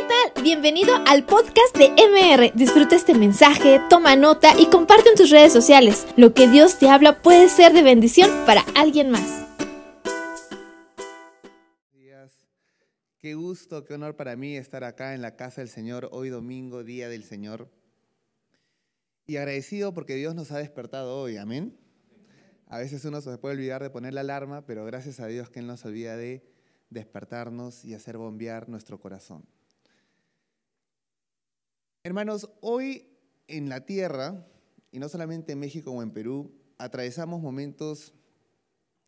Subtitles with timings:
[0.00, 0.42] ¿qué tal?
[0.42, 2.52] Bienvenido al podcast de MR.
[2.54, 6.06] Disfruta este mensaje, toma nota y comparte en tus redes sociales.
[6.16, 9.46] Lo que Dios te habla puede ser de bendición para alguien más.
[13.18, 16.82] Qué gusto, qué honor para mí estar acá en la casa del Señor hoy domingo,
[16.82, 17.68] día del Señor.
[19.26, 21.76] Y agradecido porque Dios nos ha despertado hoy, amén.
[22.68, 25.58] A veces uno se puede olvidar de poner la alarma, pero gracias a Dios que
[25.58, 26.42] Él nos olvida de
[26.88, 29.44] despertarnos y hacer bombear nuestro corazón.
[32.02, 33.06] Hermanos, hoy
[33.46, 34.46] en la tierra,
[34.90, 38.14] y no solamente en México o en Perú, atravesamos momentos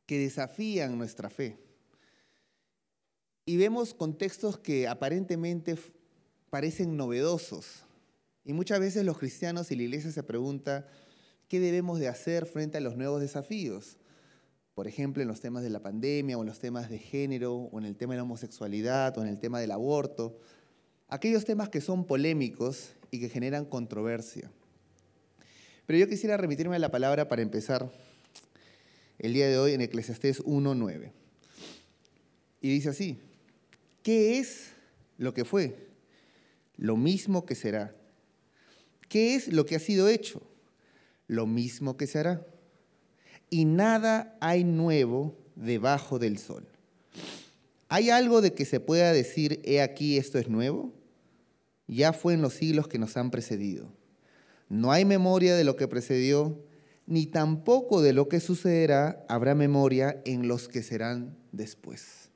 [0.04, 1.58] que desafían nuestra fe.
[3.46, 5.78] Y vemos contextos que aparentemente
[6.50, 7.86] parecen novedosos.
[8.44, 10.86] Y muchas veces los cristianos y la iglesia se pregunta,
[11.48, 13.96] ¿qué debemos de hacer frente a los nuevos desafíos?
[14.74, 17.78] Por ejemplo, en los temas de la pandemia, o en los temas de género, o
[17.78, 20.38] en el tema de la homosexualidad, o en el tema del aborto.
[21.12, 24.50] Aquellos temas que son polémicos y que generan controversia.
[25.84, 27.92] Pero yo quisiera remitirme a la palabra para empezar
[29.18, 31.12] el día de hoy en Eclesiastés 1.9.
[32.62, 33.18] Y dice así,
[34.02, 34.70] ¿qué es
[35.18, 35.76] lo que fue?
[36.78, 37.94] Lo mismo que será.
[39.10, 40.40] ¿Qué es lo que ha sido hecho?
[41.26, 42.46] Lo mismo que se hará.
[43.50, 46.66] Y nada hay nuevo debajo del sol.
[47.90, 51.01] ¿Hay algo de que se pueda decir, he aquí, esto es nuevo?
[51.92, 53.92] Ya fue en los siglos que nos han precedido.
[54.68, 56.58] No hay memoria de lo que precedió,
[57.06, 62.30] ni tampoco de lo que sucederá habrá memoria en los que serán después.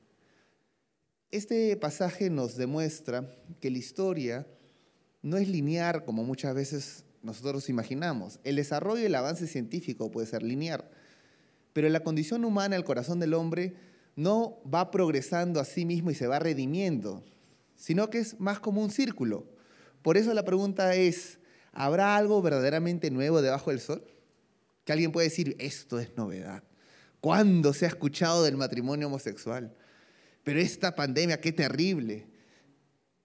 [1.31, 3.27] Este pasaje nos demuestra
[3.59, 4.47] que la historia
[5.23, 8.39] no es lineal como muchas veces nosotros imaginamos.
[8.43, 10.85] El desarrollo y el avance científico puede ser lineal,
[11.73, 13.75] pero la condición humana, el corazón del hombre,
[14.15, 17.23] no va progresando a sí mismo y se va redimiendo,
[17.77, 19.45] sino que es más como un círculo.
[20.01, 21.39] Por eso la pregunta es,
[21.71, 24.03] ¿habrá algo verdaderamente nuevo debajo del sol?
[24.83, 26.63] Que alguien puede decir, esto es novedad.
[27.21, 29.73] ¿Cuándo se ha escuchado del matrimonio homosexual?
[30.43, 32.27] Pero esta pandemia, qué terrible.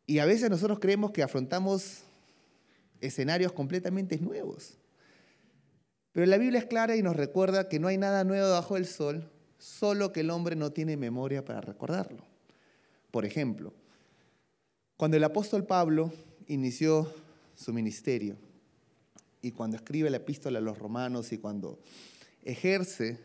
[0.07, 2.03] Y a veces nosotros creemos que afrontamos
[3.01, 4.79] escenarios completamente nuevos.
[6.13, 8.87] Pero la Biblia es clara y nos recuerda que no hay nada nuevo debajo del
[8.87, 12.27] sol, solo que el hombre no tiene memoria para recordarlo.
[13.11, 13.73] Por ejemplo,
[14.97, 16.13] cuando el apóstol Pablo
[16.47, 17.13] inició
[17.55, 18.37] su ministerio
[19.41, 21.79] y cuando escribe la epístola a los romanos y cuando
[22.45, 23.19] ejerce,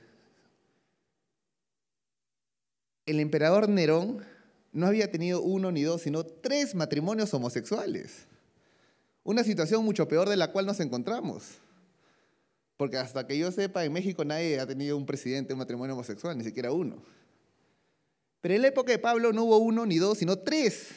[3.05, 4.25] el emperador Nerón
[4.73, 8.25] no había tenido uno ni dos, sino tres matrimonios homosexuales.
[9.23, 11.57] Una situación mucho peor de la cual nos encontramos.
[12.77, 15.95] Porque hasta que yo sepa, en México nadie ha tenido un presidente de un matrimonio
[15.95, 17.01] homosexual, ni siquiera uno.
[18.41, 20.89] Pero en la época de Pablo no hubo uno ni dos, sino tres.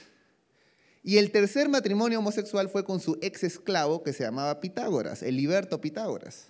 [1.02, 5.36] Y el tercer matrimonio homosexual fue con su ex esclavo que se llamaba Pitágoras, el
[5.36, 6.48] liberto Pitágoras.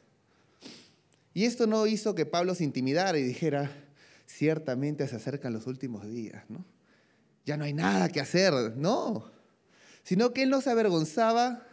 [1.32, 3.70] Y esto no hizo que Pablo se intimidara y dijera,
[4.26, 6.64] ciertamente se acercan los últimos días, ¿no?
[7.46, 9.30] Ya no hay nada que hacer, no.
[10.02, 11.66] Sino que él no se avergonzaba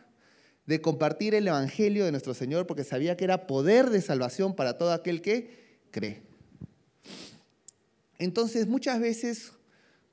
[0.67, 4.77] de compartir el Evangelio de nuestro Señor porque sabía que era poder de salvación para
[4.77, 6.21] todo aquel que cree.
[8.19, 9.53] Entonces, muchas veces,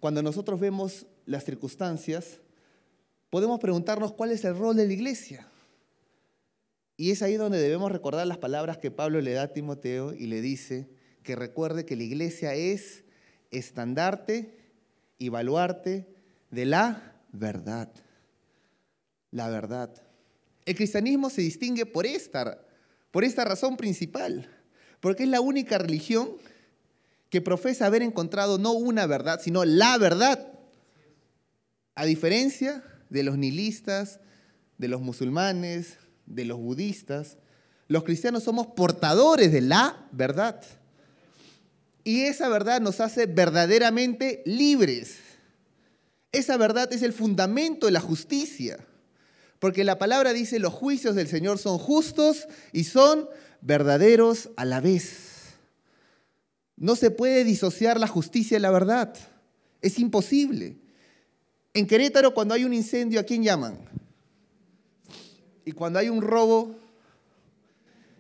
[0.00, 2.40] cuando nosotros vemos las circunstancias,
[3.34, 5.48] podemos preguntarnos cuál es el rol de la iglesia.
[6.96, 10.28] Y es ahí donde debemos recordar las palabras que Pablo le da a Timoteo y
[10.28, 10.88] le dice
[11.24, 13.02] que recuerde que la iglesia es
[13.50, 14.56] estandarte
[15.18, 16.06] y baluarte
[16.52, 17.92] de la verdad.
[19.32, 19.90] La verdad.
[20.64, 22.64] El cristianismo se distingue por esta,
[23.10, 24.48] por esta razón principal,
[25.00, 26.36] porque es la única religión
[27.30, 30.52] que profesa haber encontrado no una verdad, sino la verdad.
[31.96, 34.18] A diferencia de los nihilistas,
[34.76, 37.38] de los musulmanes, de los budistas,
[37.86, 40.60] los cristianos somos portadores de la verdad.
[42.02, 45.18] Y esa verdad nos hace verdaderamente libres.
[46.32, 48.84] Esa verdad es el fundamento de la justicia.
[49.60, 53.28] Porque la palabra dice, los juicios del Señor son justos y son
[53.60, 55.54] verdaderos a la vez.
[56.76, 59.14] No se puede disociar la justicia de la verdad.
[59.80, 60.83] Es imposible.
[61.74, 63.76] En Querétaro, cuando hay un incendio, ¿a quién llaman?
[65.64, 66.76] Y cuando hay un robo,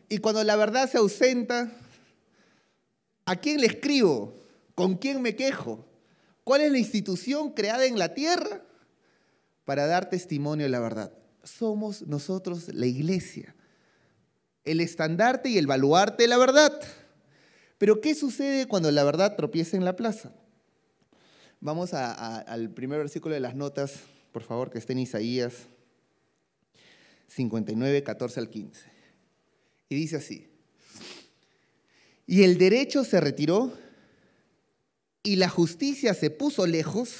[0.08, 1.70] y cuando la verdad se ausenta,
[3.24, 4.34] ¿a quién le escribo?
[4.74, 5.86] ¿Con quién me quejo?
[6.42, 8.62] ¿Cuál es la institución creada en la tierra
[9.64, 11.12] para dar testimonio de la verdad?
[11.44, 13.54] Somos nosotros la iglesia,
[14.64, 16.80] el estandarte y el baluarte de la verdad.
[17.78, 20.32] Pero ¿qué sucede cuando la verdad tropieza en la plaza?
[21.64, 24.00] Vamos al primer versículo de las notas
[24.32, 25.54] por favor, que esté en Isaías
[27.28, 28.80] 59, 14 al 15.
[29.88, 30.46] Y dice así,
[32.26, 33.72] y el derecho se retiró
[35.22, 37.14] y la justicia se puso lejos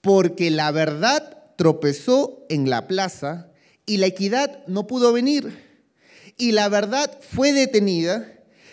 [0.00, 3.52] porque la verdad tropezó en la plaza
[3.86, 5.56] y la equidad no pudo venir.
[6.36, 8.26] Y la verdad fue detenida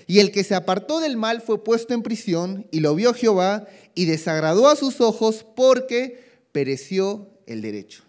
[0.08, 3.68] y el que se apartó del mal fue puesto en prisión y lo vio Jehová
[4.00, 6.24] y desagradó a sus ojos porque
[6.54, 8.06] pereció el derecho.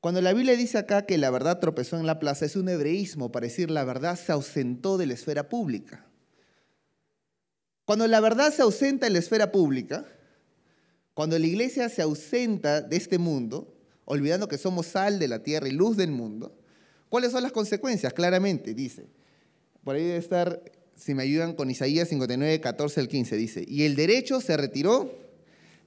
[0.00, 3.32] Cuando la Biblia dice acá que la verdad tropezó en la plaza, es un hebreísmo
[3.32, 6.04] para decir la verdad se ausentó de la esfera pública.
[7.86, 10.04] Cuando la verdad se ausenta en la esfera pública,
[11.14, 13.74] cuando la iglesia se ausenta de este mundo,
[14.04, 16.54] olvidando que somos sal de la tierra y luz del mundo,
[17.08, 18.12] ¿cuáles son las consecuencias?
[18.12, 19.08] Claramente, dice.
[19.84, 20.60] Por ahí debe estar,
[20.98, 25.16] si me ayudan con Isaías 59, 14 al 15, dice, y el derecho se retiró,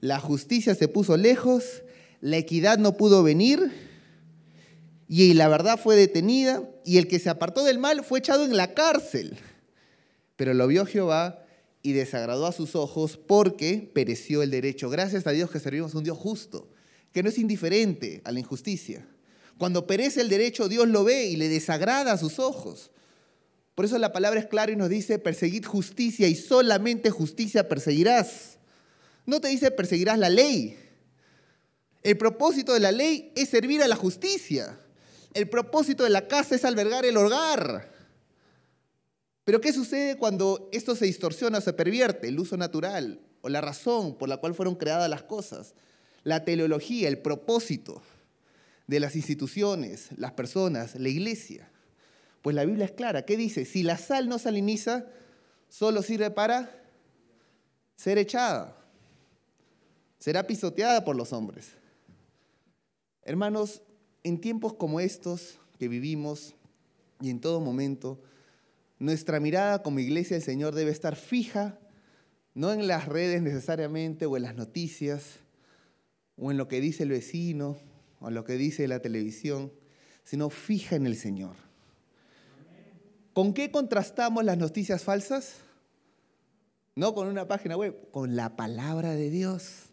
[0.00, 1.82] la justicia se puso lejos,
[2.20, 3.70] la equidad no pudo venir,
[5.06, 8.56] y la verdad fue detenida, y el que se apartó del mal fue echado en
[8.56, 9.36] la cárcel.
[10.36, 11.44] Pero lo vio Jehová
[11.82, 14.88] y desagradó a sus ojos porque pereció el derecho.
[14.88, 16.70] Gracias a Dios que servimos un Dios justo,
[17.12, 19.06] que no es indiferente a la injusticia.
[19.58, 22.90] Cuando perece el derecho, Dios lo ve y le desagrada a sus ojos.
[23.82, 28.58] Por eso la palabra es clara y nos dice, perseguid justicia y solamente justicia perseguirás.
[29.26, 30.78] No te dice perseguirás la ley.
[32.04, 34.78] El propósito de la ley es servir a la justicia.
[35.34, 37.90] El propósito de la casa es albergar el hogar.
[39.42, 42.28] Pero ¿qué sucede cuando esto se distorsiona o se pervierte?
[42.28, 45.74] El uso natural o la razón por la cual fueron creadas las cosas,
[46.22, 48.00] la teleología, el propósito
[48.86, 51.71] de las instituciones, las personas, la iglesia.
[52.42, 53.24] Pues la Biblia es clara.
[53.24, 53.64] ¿Qué dice?
[53.64, 55.06] Si la sal no saliniza,
[55.68, 56.70] solo sirve para
[57.96, 58.76] ser echada.
[60.18, 61.70] Será pisoteada por los hombres.
[63.22, 63.82] Hermanos,
[64.24, 66.54] en tiempos como estos que vivimos
[67.20, 68.20] y en todo momento,
[68.98, 71.78] nuestra mirada como iglesia del Señor debe estar fija,
[72.54, 75.38] no en las redes necesariamente o en las noticias,
[76.36, 77.76] o en lo que dice el vecino,
[78.20, 79.72] o en lo que dice la televisión,
[80.24, 81.71] sino fija en el Señor.
[83.32, 85.54] ¿Con qué contrastamos las noticias falsas?
[86.94, 89.90] No con una página web, con la palabra de Dios.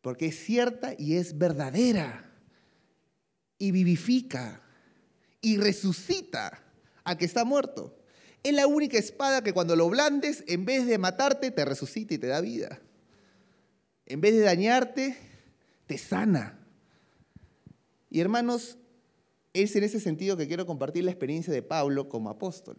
[0.00, 2.32] Porque es cierta y es verdadera.
[3.58, 4.62] Y vivifica
[5.42, 6.62] y resucita
[7.04, 7.96] a que está muerto.
[8.42, 12.18] Es la única espada que cuando lo blandes, en vez de matarte, te resucita y
[12.18, 12.80] te da vida.
[14.06, 15.16] En vez de dañarte,
[15.86, 16.58] te sana.
[18.08, 18.78] Y hermanos,
[19.52, 22.78] es en ese sentido que quiero compartir la experiencia de Pablo como apóstol.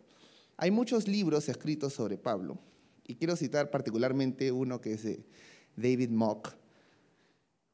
[0.58, 2.60] Hay muchos libros escritos sobre Pablo,
[3.06, 5.26] y quiero citar particularmente uno que es de
[5.76, 6.54] David Mock,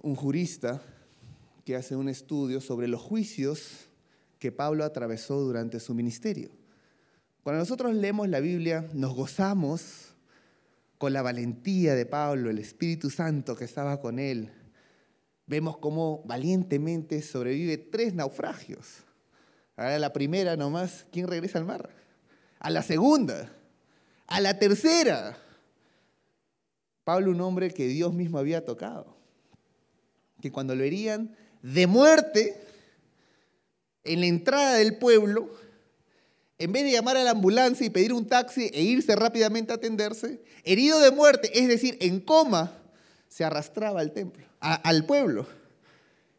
[0.02, 0.82] un jurista
[1.66, 3.90] que hace un estudio sobre los juicios
[4.40, 6.50] que Pablo atravesó durante su ministerio.
[7.44, 10.16] Cuando nosotros leemos la Biblia, nos gozamos
[10.98, 14.52] con la valentía de Pablo, el Espíritu Santo que estaba con él.
[15.48, 19.06] Vemos cómo valientemente sobrevive tres naufragios.
[19.78, 21.90] A la primera nomás, ¿quién regresa al mar?
[22.60, 23.50] A la segunda,
[24.28, 25.38] a la tercera.
[27.06, 29.16] Pablo, un hombre que Dios mismo había tocado,
[30.42, 32.62] que cuando lo herían de muerte
[34.04, 35.50] en la entrada del pueblo,
[36.58, 39.76] en vez de llamar a la ambulancia y pedir un taxi e irse rápidamente a
[39.76, 42.82] atenderse, herido de muerte, es decir, en coma,
[43.28, 45.48] se arrastraba al templo, al pueblo.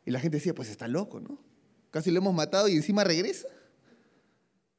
[0.05, 1.39] Y la gente decía, pues está loco, ¿no?
[1.91, 3.49] Casi lo hemos matado y encima regresa.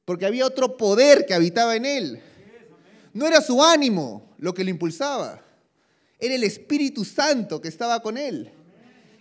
[0.05, 2.21] Porque había otro poder que habitaba en él.
[3.13, 5.41] No era su ánimo lo que lo impulsaba,
[6.19, 8.51] era el Espíritu Santo que estaba con él.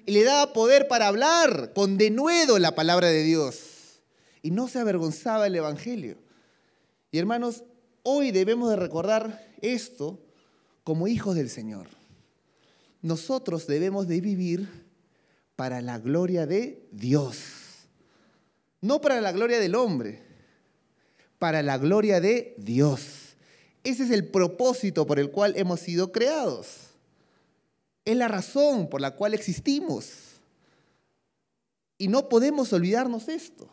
[0.06, 4.00] Y le daba poder para hablar con denuedo la palabra de Dios
[4.42, 6.16] y no se avergonzaba el Evangelio.
[7.10, 7.64] Y hermanos,
[8.02, 10.18] hoy debemos de recordar esto
[10.84, 11.97] como hijos del Señor.
[13.02, 14.68] Nosotros debemos de vivir
[15.56, 17.38] para la gloria de Dios,
[18.80, 20.22] no para la gloria del hombre,
[21.38, 23.34] para la gloria de Dios.
[23.84, 26.88] Ese es el propósito por el cual hemos sido creados.
[28.04, 30.10] Es la razón por la cual existimos.
[31.98, 33.68] Y no podemos olvidarnos esto.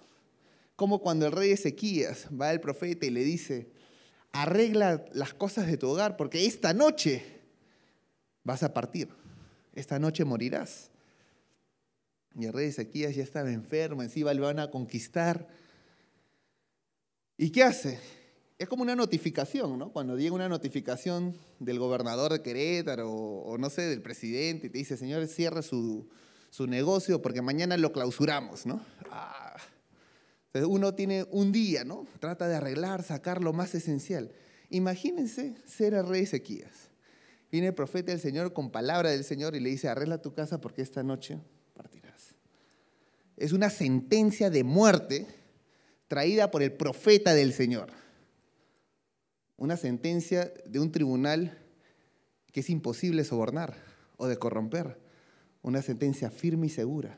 [0.76, 3.70] Como cuando el rey Ezequías va al profeta y le dice,
[4.32, 7.35] arregla las cosas de tu hogar porque esta noche
[8.46, 9.10] vas a partir,
[9.74, 10.92] esta noche morirás.
[12.40, 15.48] Y rey Ezequías ya estaba enfermo, encima lo van a conquistar.
[17.38, 18.00] ¿Y qué hace?
[18.58, 19.92] Es como una notificación, ¿no?
[19.92, 24.78] Cuando llega una notificación del gobernador de Querétaro o, no sé, del presidente y te
[24.78, 26.08] dice, señor, cierre su,
[26.50, 28.82] su negocio porque mañana lo clausuramos, ¿no?
[29.12, 29.58] Ah.
[30.48, 32.08] Entonces uno tiene un día, ¿no?
[32.20, 34.32] Trata de arreglar, sacar lo más esencial.
[34.70, 36.95] Imagínense ser el rey Ezequías.
[37.56, 40.60] Viene el profeta del Señor con palabra del Señor y le dice, arregla tu casa
[40.60, 41.40] porque esta noche
[41.74, 42.36] partirás.
[43.38, 45.26] Es una sentencia de muerte
[46.10, 47.94] traída por el profeta del Señor.
[49.56, 51.58] Una sentencia de un tribunal
[52.52, 53.74] que es imposible sobornar
[54.18, 55.00] o de corromper.
[55.62, 57.18] Una sentencia firme y segura.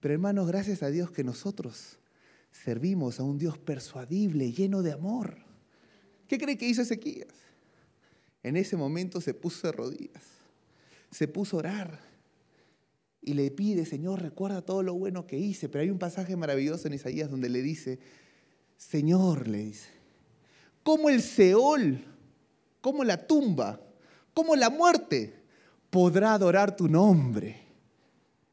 [0.00, 2.00] Pero hermanos, gracias a Dios que nosotros
[2.50, 5.36] servimos a un Dios persuadible, lleno de amor.
[6.26, 7.46] ¿Qué cree que hizo Ezequías?
[8.46, 10.22] En ese momento se puso de rodillas,
[11.10, 12.00] se puso a orar
[13.20, 15.68] y le pide, Señor, recuerda todo lo bueno que hice.
[15.68, 17.98] Pero hay un pasaje maravilloso en Isaías donde le dice,
[18.76, 19.88] Señor, le dice,
[20.84, 22.04] como el Seol,
[22.80, 23.80] como la tumba,
[24.32, 25.34] como la muerte,
[25.90, 27.60] podrá adorar tu nombre.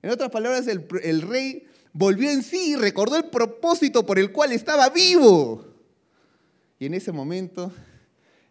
[0.02, 4.32] En otras palabras, el, el rey volvió en sí y recordó el propósito por el
[4.32, 5.68] cual estaba vivo.
[6.80, 7.72] Y en ese momento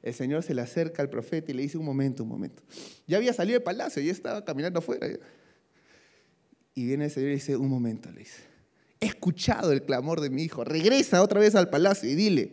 [0.03, 2.63] el Señor se le acerca al profeta y le dice, un momento, un momento.
[3.07, 5.09] Ya había salido del palacio, ya estaba caminando afuera.
[6.75, 8.43] Y viene el Señor y dice, un momento, le dice,
[9.01, 12.53] he escuchado el clamor de mi hijo, regresa otra vez al palacio y dile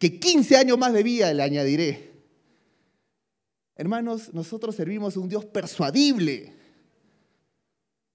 [0.00, 2.10] que 15 años más de vida le añadiré.
[3.76, 6.52] Hermanos, nosotros servimos a un Dios persuadible,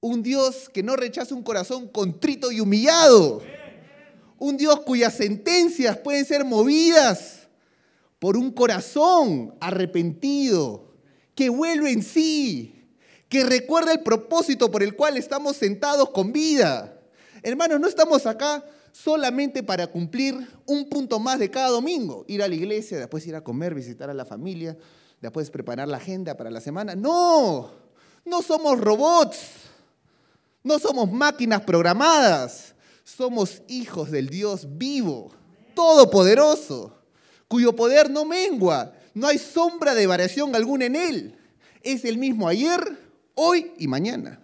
[0.02, 3.42] un Dios que no rechaza un corazón contrito y humillado,
[4.40, 7.43] un Dios cuyas sentencias pueden ser movidas
[8.24, 10.94] por un corazón arrepentido,
[11.36, 12.88] que vuelve en sí,
[13.27, 17.01] que recuerda el propósito por el cual estamos sentados con vida.
[17.42, 18.63] Hermanos, no estamos acá
[18.94, 23.36] solamente para cumplir un punto más de cada domingo, ir a la iglesia, después ir
[23.36, 24.77] a comer, visitar a la familia,
[25.20, 26.96] después preparar la agenda para la semana.
[26.96, 27.72] No,
[28.24, 29.38] no somos robots,
[30.63, 35.30] no somos máquinas programadas, somos hijos del Dios vivo,
[35.75, 37.03] todopoderoso,
[37.48, 41.36] cuyo poder no mengua, no hay sombra de variación alguna en él.
[41.82, 42.82] Es el mismo ayer,
[43.36, 44.40] hoy y mañana.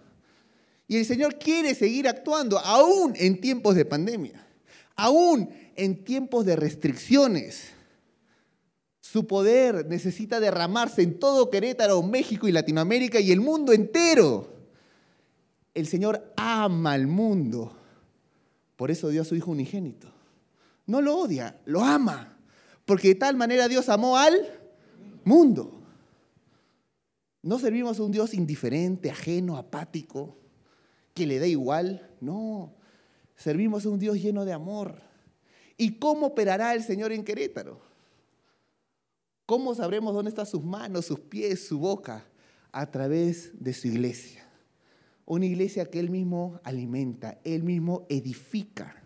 [0.86, 4.44] Y el Señor quiere seguir actuando aún en tiempos de pandemia,
[4.96, 7.70] aún en tiempos de restricciones.
[9.00, 14.52] Su poder necesita derramarse en todo Querétaro, México y Latinoamérica y el mundo entero.
[15.74, 17.76] El Señor ama al mundo.
[18.76, 20.12] Por eso dio a su Hijo unigénito.
[20.86, 22.36] No lo odia, lo ama.
[22.90, 24.34] Porque de tal manera Dios amó al
[25.22, 25.80] mundo.
[27.40, 30.36] No servimos a un Dios indiferente, ajeno, apático,
[31.14, 32.10] que le da igual.
[32.20, 32.74] No,
[33.36, 35.00] servimos a un Dios lleno de amor.
[35.76, 37.80] ¿Y cómo operará el Señor en Querétaro?
[39.46, 42.26] ¿Cómo sabremos dónde están sus manos, sus pies, su boca?
[42.72, 44.44] A través de su iglesia.
[45.26, 49.00] Una iglesia que Él mismo alimenta, Él mismo edifica.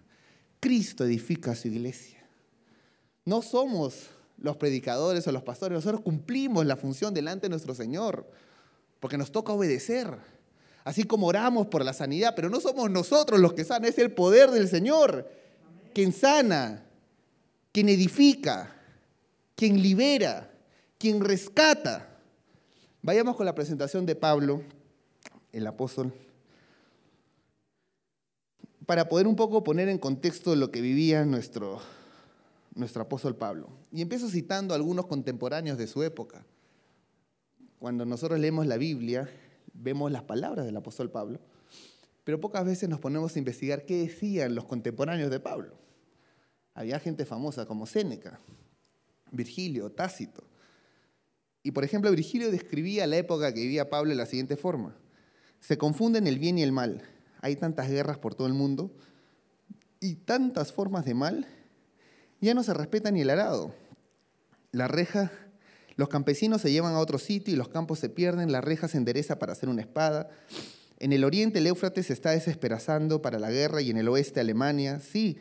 [0.59, 2.24] Cristo edifica su iglesia.
[3.25, 8.28] No somos los predicadores o los pastores, nosotros cumplimos la función delante de nuestro Señor,
[9.00, 10.16] porque nos toca obedecer.
[10.85, 14.12] Así como oramos por la sanidad, pero no somos nosotros los que sanan, es el
[14.12, 15.26] poder del Señor
[15.95, 16.85] quien sana,
[17.73, 18.75] quien edifica,
[19.54, 20.50] quien libera,
[20.99, 22.19] quien rescata.
[23.00, 24.62] Vayamos con la presentación de Pablo,
[25.52, 26.12] el apóstol,
[28.87, 31.81] para poder un poco poner en contexto lo que vivía nuestro,
[32.75, 33.71] nuestro apóstol Pablo.
[33.93, 36.45] Y empiezo citando a algunos contemporáneos de su época.
[37.78, 39.28] Cuando nosotros leemos la Biblia,
[39.73, 41.40] vemos las palabras del apóstol Pablo,
[42.25, 45.75] pero pocas veces nos ponemos a investigar qué decían los contemporáneos de Pablo.
[46.73, 48.40] Había gente famosa como Séneca,
[49.31, 50.45] Virgilio, Tácito.
[51.62, 54.97] Y por ejemplo, Virgilio describía la época que vivía Pablo de la siguiente forma.
[55.61, 57.02] Se confunden el bien y el mal.
[57.40, 58.90] Hay tantas guerras por todo el mundo
[60.00, 61.47] y tantas formas de mal
[62.41, 63.75] ya no se respeta ni el arado.
[64.73, 65.31] La reja,
[65.97, 68.99] los campesinos se llevan a otro sitio y los campos se pierden, la reja se
[68.99, 70.29] endereza para hacer una espada.
[70.99, 74.41] En el oriente el Éufrates se está desesperazando para la guerra y en el oeste
[74.41, 75.00] Alemania.
[75.00, 75.38] Sí,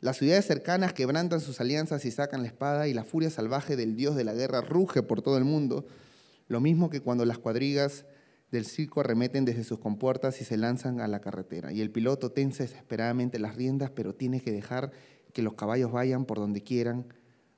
[0.00, 3.94] las ciudades cercanas quebrantan sus alianzas y sacan la espada y la furia salvaje del
[3.94, 5.86] dios de la guerra ruge por todo el mundo.
[6.48, 8.04] Lo mismo que cuando las cuadrigas
[8.50, 11.72] del circo arremeten desde sus compuertas y se lanzan a la carretera.
[11.72, 14.90] Y el piloto tensa desesperadamente las riendas, pero tiene que dejar
[15.32, 17.06] que los caballos vayan por donde quieran,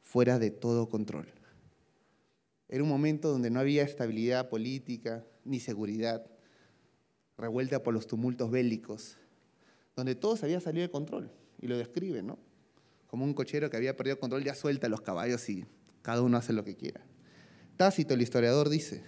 [0.03, 1.27] fuera de todo control.
[2.69, 6.27] Era un momento donde no había estabilidad política ni seguridad,
[7.37, 9.17] revuelta por los tumultos bélicos,
[9.97, 11.31] donde todo se había salido de control.
[11.61, 12.39] Y lo describe, ¿no?
[13.07, 15.65] Como un cochero que había perdido control, ya suelta los caballos y
[16.03, 17.01] cada uno hace lo que quiera.
[17.77, 19.03] Tácito, el historiador, dice,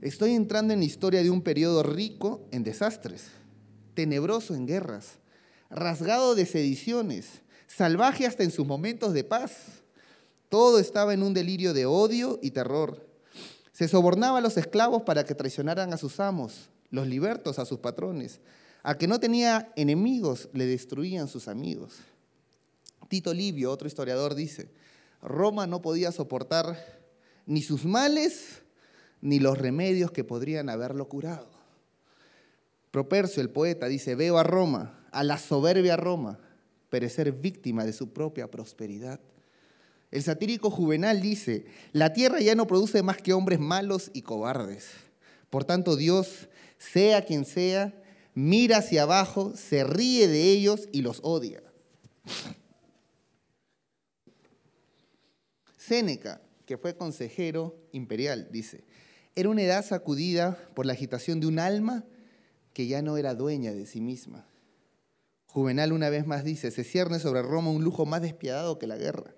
[0.00, 3.28] Estoy entrando en la historia de un periodo rico en desastres,
[3.94, 5.18] tenebroso en guerras,
[5.70, 9.52] rasgado de sediciones, salvaje hasta en sus momentos de paz.
[10.48, 13.06] Todo estaba en un delirio de odio y terror.
[13.72, 17.78] Se sobornaba a los esclavos para que traicionaran a sus amos, los libertos a sus
[17.78, 18.40] patrones.
[18.82, 21.98] A que no tenía enemigos, le destruían sus amigos.
[23.08, 24.70] Tito Livio, otro historiador, dice,
[25.22, 26.76] Roma no podía soportar
[27.46, 28.62] ni sus males
[29.20, 31.48] ni los remedios que podrían haberlo curado.
[32.90, 36.38] Propercio, el poeta, dice, veo a Roma, a la soberbia Roma,
[36.88, 39.20] perecer víctima de su propia prosperidad.
[40.10, 44.90] El satírico Juvenal dice, la tierra ya no produce más que hombres malos y cobardes.
[45.50, 46.48] Por tanto, Dios,
[46.78, 47.94] sea quien sea,
[48.34, 51.62] mira hacia abajo, se ríe de ellos y los odia.
[55.76, 58.84] Séneca, que fue consejero imperial, dice,
[59.34, 62.04] era una edad sacudida por la agitación de un alma
[62.72, 64.46] que ya no era dueña de sí misma.
[65.52, 68.96] Juvenal una vez más dice, se cierne sobre Roma un lujo más despiadado que la
[68.96, 69.34] guerra.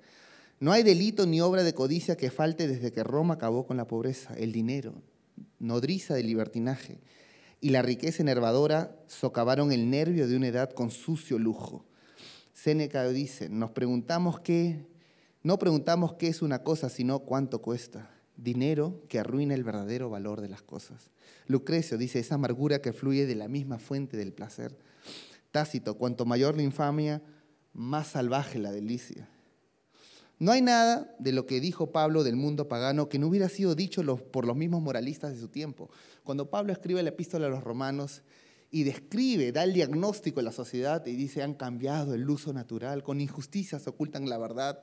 [0.61, 3.87] No hay delito ni obra de codicia que falte desde que Roma acabó con la
[3.87, 4.93] pobreza, el dinero,
[5.59, 7.01] nodriza de libertinaje,
[7.63, 11.87] y la riqueza enervadora socavaron el nervio de una edad con sucio lujo.
[12.53, 14.87] Séneca dice, nos preguntamos qué,
[15.43, 20.43] no preguntamos qué es una cosa, sino cuánto cuesta dinero que arruina el verdadero valor
[20.43, 21.11] de las cosas.
[21.47, 24.77] Lucrecio dice, esa amargura que fluye de la misma fuente del placer.
[25.53, 27.23] Tácito, cuanto mayor la infamia,
[27.73, 29.29] más salvaje la delicia.
[30.39, 33.77] No hay nada de lo que dijo Pablo del mundo pagano que no hubiera sido
[33.77, 35.89] dicho por los mismos moralistas de su tiempo.
[36.25, 38.23] Cuando Pablo escribe la epístola a los romanos
[38.69, 43.05] y describe, da el diagnóstico de la sociedad y dice, han cambiado el uso natural,
[43.05, 44.81] con injusticias ocultan la verdad,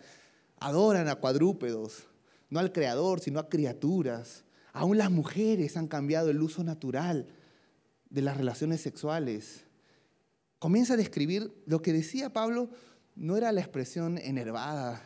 [0.59, 2.07] adoran a cuadrúpedos,
[2.49, 4.45] no al creador, sino a criaturas.
[4.71, 7.27] Aún las mujeres han cambiado el uso natural
[8.09, 9.65] de las relaciones sexuales.
[10.59, 12.69] Comienza a describir lo que decía Pablo,
[13.15, 15.01] no era la expresión enervada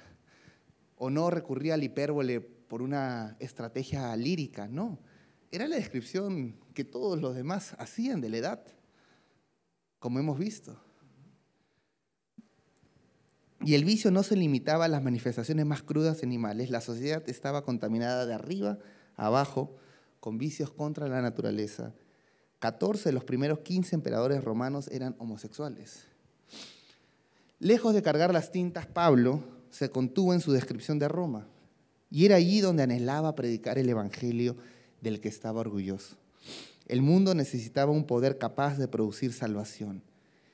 [0.97, 4.99] o no recurría al hipérbole por una estrategia lírica, no.
[5.51, 8.63] Era la descripción que todos los demás hacían de la edad,
[9.99, 10.79] como hemos visto.
[13.61, 17.63] Y el vicio no se limitaba a las manifestaciones más crudas animales, la sociedad estaba
[17.63, 18.79] contaminada de arriba
[19.15, 19.75] abajo
[20.19, 21.93] con vicios contra la naturaleza.
[22.63, 26.05] 14 de los primeros 15 emperadores romanos eran homosexuales.
[27.59, 31.45] Lejos de cargar las tintas, Pablo se contuvo en su descripción de Roma
[32.09, 34.55] y era allí donde anhelaba predicar el Evangelio
[35.01, 36.15] del que estaba orgulloso.
[36.87, 40.01] El mundo necesitaba un poder capaz de producir salvación.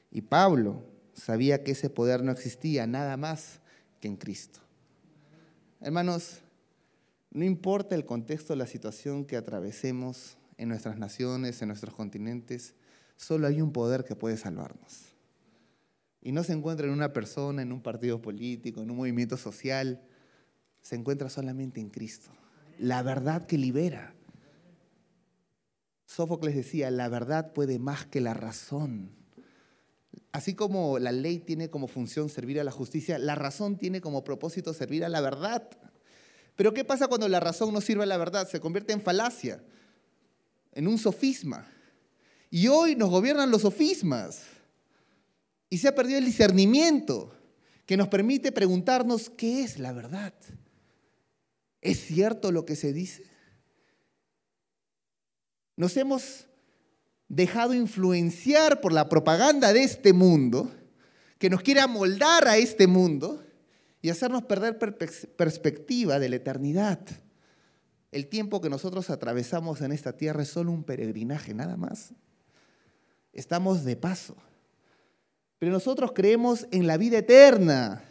[0.09, 0.81] Y Pablo,
[1.13, 3.59] sabía que ese poder no existía nada más
[3.99, 4.61] que en Cristo.
[5.79, 6.39] Hermanos,
[7.29, 12.75] no importa el contexto, la situación que atravesemos en nuestras naciones, en nuestros continentes,
[13.15, 15.05] solo hay un poder que puede salvarnos.
[16.21, 20.01] Y no se encuentra en una persona, en un partido político, en un movimiento social,
[20.81, 22.29] se encuentra solamente en Cristo.
[22.77, 24.13] La verdad que libera.
[26.05, 29.11] Sófocles decía, la verdad puede más que la razón.
[30.33, 34.25] Así como la ley tiene como función servir a la justicia, la razón tiene como
[34.25, 35.69] propósito servir a la verdad.
[36.57, 38.45] Pero ¿qué pasa cuando la razón no sirve a la verdad?
[38.45, 39.63] Se convierte en falacia,
[40.71, 41.67] en un sofisma.
[42.49, 44.41] Y hoy nos gobiernan los sofismas.
[45.69, 47.35] Y se ha perdido el discernimiento
[47.85, 50.33] que nos permite preguntarnos qué es la verdad.
[51.81, 53.23] ¿Es cierto lo que se dice?
[55.75, 56.47] Nos hemos
[57.27, 60.71] dejado influenciar por la propaganda de este mundo,
[61.37, 63.45] que nos quiere amoldar a este mundo
[64.01, 66.99] y hacernos perder perspectiva de la eternidad.
[68.11, 72.13] El tiempo que nosotros atravesamos en esta tierra es solo un peregrinaje, nada más.
[73.33, 74.35] Estamos de paso.
[75.59, 78.01] Pero nosotros creemos en la vida eterna.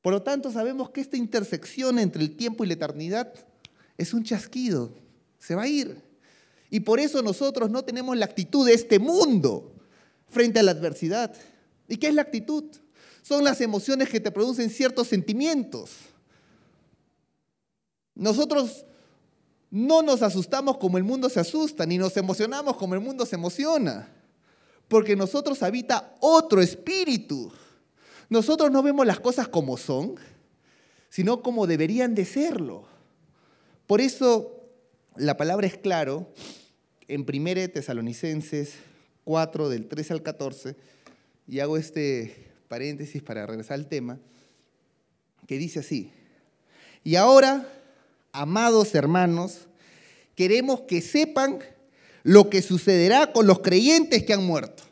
[0.00, 3.32] Por lo tanto, sabemos que esta intersección entre el tiempo y la eternidad
[3.96, 4.92] es un chasquido.
[5.38, 6.00] Se va a ir.
[6.70, 9.74] Y por eso nosotros no tenemos la actitud de este mundo
[10.28, 11.34] frente a la adversidad.
[11.88, 12.64] ¿Y qué es la actitud?
[13.22, 15.90] Son las emociones que te producen ciertos sentimientos.
[18.14, 18.84] Nosotros
[19.70, 23.36] no nos asustamos como el mundo se asusta, ni nos emocionamos como el mundo se
[23.36, 24.08] emociona,
[24.88, 27.52] porque nosotros habita otro espíritu.
[28.28, 30.16] Nosotros no vemos las cosas como son,
[31.08, 32.84] sino como deberían de serlo.
[33.86, 34.62] Por eso
[35.16, 36.32] la palabra es claro
[37.08, 38.74] en 1 Tesalonicenses
[39.24, 40.76] 4, del 13 al 14,
[41.46, 44.18] y hago este paréntesis para regresar al tema,
[45.46, 46.10] que dice así,
[47.04, 47.68] y ahora,
[48.32, 49.68] amados hermanos,
[50.34, 51.60] queremos que sepan
[52.22, 54.82] lo que sucederá con los creyentes que han muerto.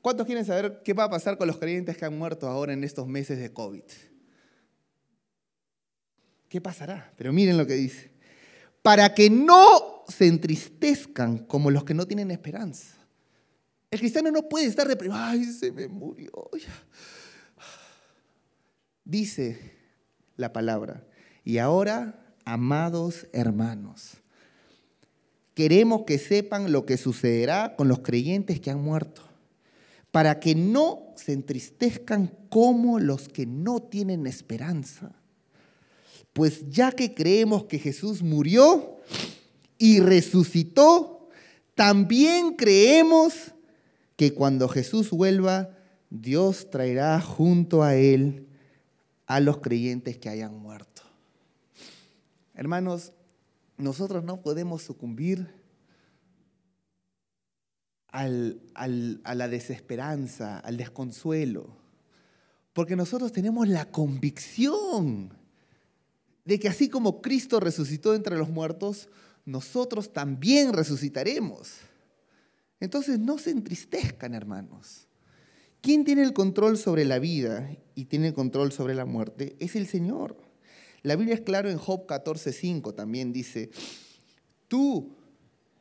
[0.00, 2.84] ¿Cuántos quieren saber qué va a pasar con los creyentes que han muerto ahora en
[2.84, 3.82] estos meses de COVID?
[6.48, 7.12] ¿Qué pasará?
[7.16, 8.10] Pero miren lo que dice.
[8.82, 12.96] Para que no se entristezcan como los que no tienen esperanza.
[13.90, 15.20] El cristiano no puede estar deprimido.
[15.20, 16.30] Ay, se me murió.
[19.04, 19.76] Dice
[20.36, 21.04] la palabra.
[21.50, 24.18] Y ahora, amados hermanos,
[25.54, 29.22] queremos que sepan lo que sucederá con los creyentes que han muerto,
[30.12, 35.10] para que no se entristezcan como los que no tienen esperanza.
[36.34, 38.98] Pues ya que creemos que Jesús murió
[39.76, 41.30] y resucitó,
[41.74, 43.34] también creemos
[44.14, 45.70] que cuando Jesús vuelva,
[46.10, 48.46] Dios traerá junto a él
[49.26, 50.99] a los creyentes que hayan muerto.
[52.60, 53.14] Hermanos,
[53.78, 55.48] nosotros no podemos sucumbir
[58.06, 61.74] a la desesperanza, al desconsuelo,
[62.74, 65.32] porque nosotros tenemos la convicción
[66.44, 69.08] de que así como Cristo resucitó entre los muertos,
[69.46, 71.78] nosotros también resucitaremos.
[72.78, 75.08] Entonces no se entristezcan, hermanos.
[75.80, 79.56] ¿Quién tiene el control sobre la vida y tiene el control sobre la muerte?
[79.60, 80.49] Es el Señor.
[81.02, 83.70] La Biblia es claro en Job 14:5 también dice,
[84.68, 85.16] tú,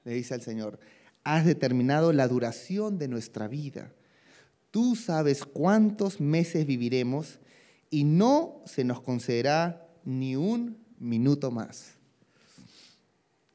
[0.05, 0.79] le dice al Señor,
[1.23, 3.91] has determinado la duración de nuestra vida.
[4.71, 7.39] Tú sabes cuántos meses viviremos
[7.89, 11.95] y no se nos concederá ni un minuto más.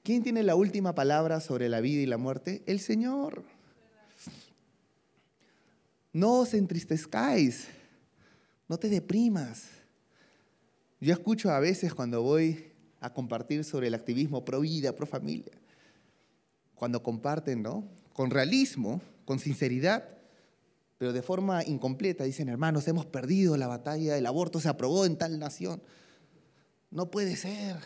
[0.03, 2.63] ¿Quién tiene la última palabra sobre la vida y la muerte?
[2.67, 3.43] El Señor.
[6.13, 7.67] No os entristezcáis,
[8.69, 9.65] no te deprimas.
[11.01, 15.53] Yo escucho a veces cuando voy a compartir sobre el activismo pro vida, pro familia,
[16.75, 17.87] cuando comparten, ¿no?
[18.13, 20.09] Con realismo, con sinceridad,
[20.99, 25.17] pero de forma incompleta, dicen, hermanos, hemos perdido la batalla, el aborto se aprobó en
[25.17, 25.83] tal nación.
[26.91, 27.77] No puede ser.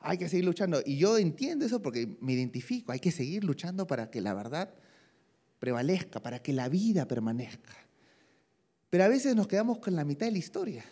[0.00, 0.80] Hay que seguir luchando.
[0.84, 2.92] Y yo entiendo eso porque me identifico.
[2.92, 4.72] Hay que seguir luchando para que la verdad
[5.58, 7.74] prevalezca, para que la vida permanezca.
[8.90, 10.84] Pero a veces nos quedamos con la mitad de la historia.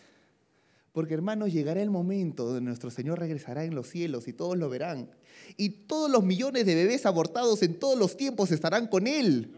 [0.91, 4.69] Porque hermanos, llegará el momento donde nuestro Señor regresará en los cielos y todos lo
[4.69, 5.09] verán.
[5.55, 9.53] Y todos los millones de bebés abortados en todos los tiempos estarán con Él.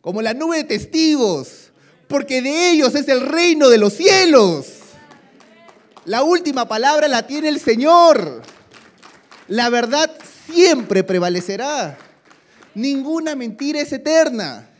[0.00, 1.72] Como la nube de testigos.
[2.06, 4.74] Porque de ellos es el reino de los cielos.
[6.04, 8.42] La última palabra la tiene el Señor.
[9.48, 11.98] La verdad siempre prevalecerá.
[12.74, 14.70] Ninguna mentira es eterna.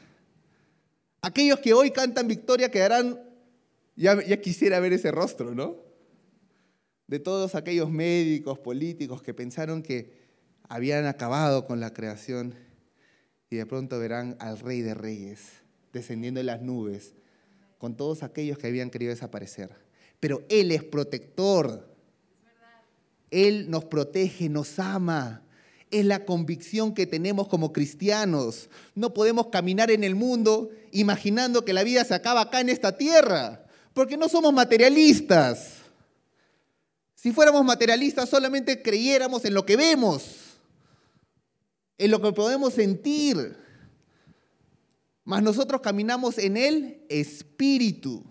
[1.22, 3.18] Aquellos que hoy cantan victoria quedarán,
[3.96, 5.76] ya, quisiera ver ese rostro, ¿no?
[7.06, 10.12] De todos aquellos médicos, políticos que pensaron que
[10.68, 12.54] habían acabado con la creación
[13.48, 17.14] y de pronto verán al Rey de Reyes descendiendo de las nubes
[17.78, 19.70] con todos aquellos que habían querido desaparecer.
[20.20, 21.94] Pero Él es protector.
[23.30, 25.42] Él nos protege, nos ama.
[25.90, 28.68] Es la convicción que tenemos como cristianos.
[28.94, 32.96] No podemos caminar en el mundo imaginando que la vida se acaba acá en esta
[32.96, 33.65] tierra,
[33.96, 35.76] porque no somos materialistas.
[37.14, 40.58] Si fuéramos materialistas solamente creyéramos en lo que vemos,
[41.96, 43.56] en lo que podemos sentir.
[45.24, 48.22] Mas nosotros caminamos en el Espíritu.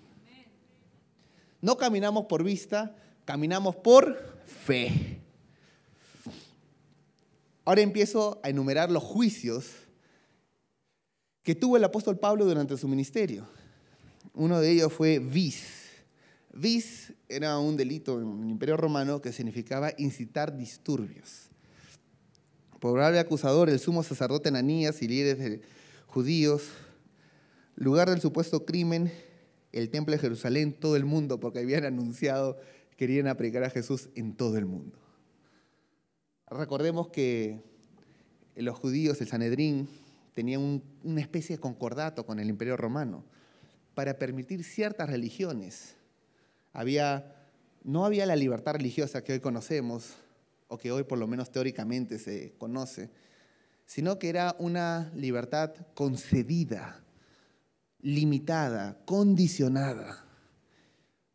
[1.62, 5.20] No caminamos por vista, caminamos por fe.
[7.66, 9.72] Ahora empiezo a enumerar los juicios
[11.42, 13.48] que tuvo el apóstol Pablo durante su ministerio.
[14.36, 15.66] Uno de ellos fue vis.
[16.54, 21.50] Vis era un delito en el Imperio Romano que significaba incitar disturbios.
[22.82, 25.62] Por grave acusador, el sumo sacerdote Ananías y líderes de
[26.08, 26.70] judíos,
[27.76, 29.10] lugar del supuesto crimen,
[29.72, 32.58] el templo de Jerusalén, todo el mundo, porque habían anunciado,
[32.98, 34.98] querían aplicar a Jesús en todo el mundo.
[36.48, 37.62] Recordemos que
[38.56, 39.88] los judíos, el Sanedrín,
[40.34, 43.24] tenían una especie de concordato con el imperio romano
[43.96, 45.96] para permitir ciertas religiones.
[46.74, 47.34] Había,
[47.84, 50.14] no había la libertad religiosa que hoy conocemos,
[50.68, 53.10] o que hoy por lo menos teóricamente se conoce,
[53.86, 57.04] sino que era una libertad concedida,
[58.02, 60.26] limitada, condicionada.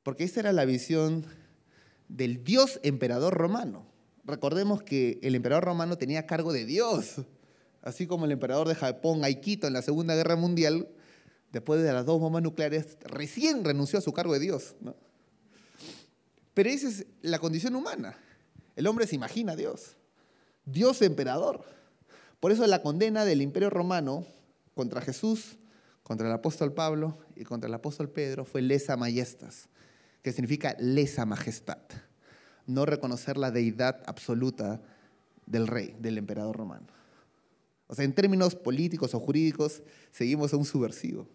[0.03, 1.25] Porque esa era la visión
[2.09, 3.87] del Dios emperador romano.
[4.25, 7.23] Recordemos que el emperador romano tenía cargo de Dios,
[7.83, 10.89] así como el emperador de Japón, Aikito, en la Segunda Guerra Mundial,
[11.53, 14.75] después de las dos bombas nucleares, recién renunció a su cargo de Dios.
[16.55, 18.17] Pero esa es la condición humana.
[18.77, 19.97] El hombre se imagina a Dios.
[20.65, 21.65] Dios emperador.
[22.39, 24.25] Por eso la condena del imperio romano
[24.75, 25.59] contra Jesús,
[26.03, 29.69] contra el apóstol Pablo y contra el apóstol Pedro fue lesa majestas,
[30.23, 31.79] que significa lesa majestad.
[32.67, 34.81] No reconocer la deidad absoluta
[35.47, 36.87] del rey, del emperador romano.
[37.89, 39.83] O sea, en términos políticos o jurídicos,
[40.13, 41.27] seguimos a un subversivo.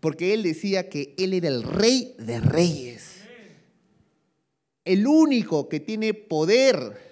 [0.00, 3.16] Porque él decía que él era el rey de reyes.
[4.84, 7.08] El único que tiene poder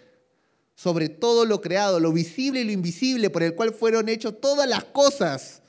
[0.76, 4.68] sobre todo lo creado, lo visible y lo invisible, por el cual fueron hechas todas
[4.68, 5.62] las cosas,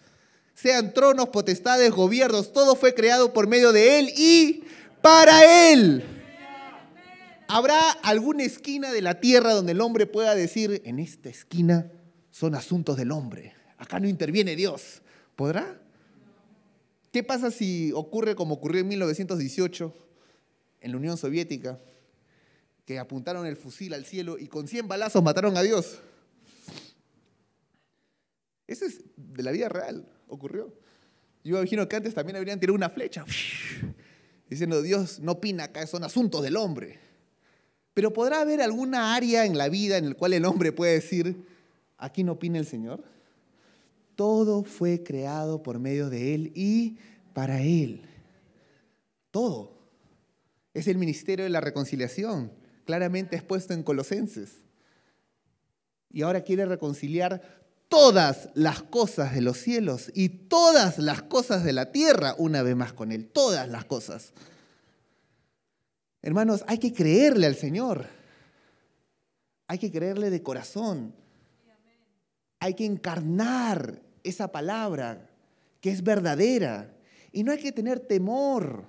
[0.53, 4.63] sean tronos, potestades, gobiernos, todo fue creado por medio de Él y
[5.01, 6.03] para Él.
[7.47, 11.89] ¿Habrá alguna esquina de la tierra donde el hombre pueda decir, en esta esquina
[12.29, 15.01] son asuntos del hombre, acá no interviene Dios?
[15.37, 15.79] ¿Podrá?
[17.17, 19.91] ¿Qué pasa si ocurre como ocurrió en 1918
[20.81, 21.79] en la Unión Soviética?
[22.85, 25.97] que apuntaron el fusil al cielo y con 100 balazos mataron a Dios.
[28.67, 30.71] Eso es de la vida real, ocurrió.
[31.43, 33.25] Yo imagino que antes también habrían tirado una flecha,
[34.47, 36.99] diciendo, Dios no opina acá, son asuntos del hombre.
[37.95, 41.47] Pero ¿podrá haber alguna área en la vida en la cual el hombre puede decir,
[41.97, 43.16] aquí no opina el Señor?
[44.17, 46.97] Todo fue creado por medio de Él y
[47.33, 48.01] para Él.
[49.29, 49.77] Todo.
[50.73, 52.51] Es el ministerio de la reconciliación
[52.83, 54.63] claramente expuesto en Colosenses.
[56.09, 61.73] Y ahora quiere reconciliar todas las cosas de los cielos y todas las cosas de
[61.73, 64.33] la tierra una vez más con Él, todas las cosas.
[66.23, 68.07] Hermanos, hay que creerle al Señor.
[69.67, 71.13] Hay que creerle de corazón.
[72.59, 75.29] Hay que encarnar esa palabra
[75.81, 76.93] que es verdadera.
[77.31, 78.85] Y no hay que tener temor,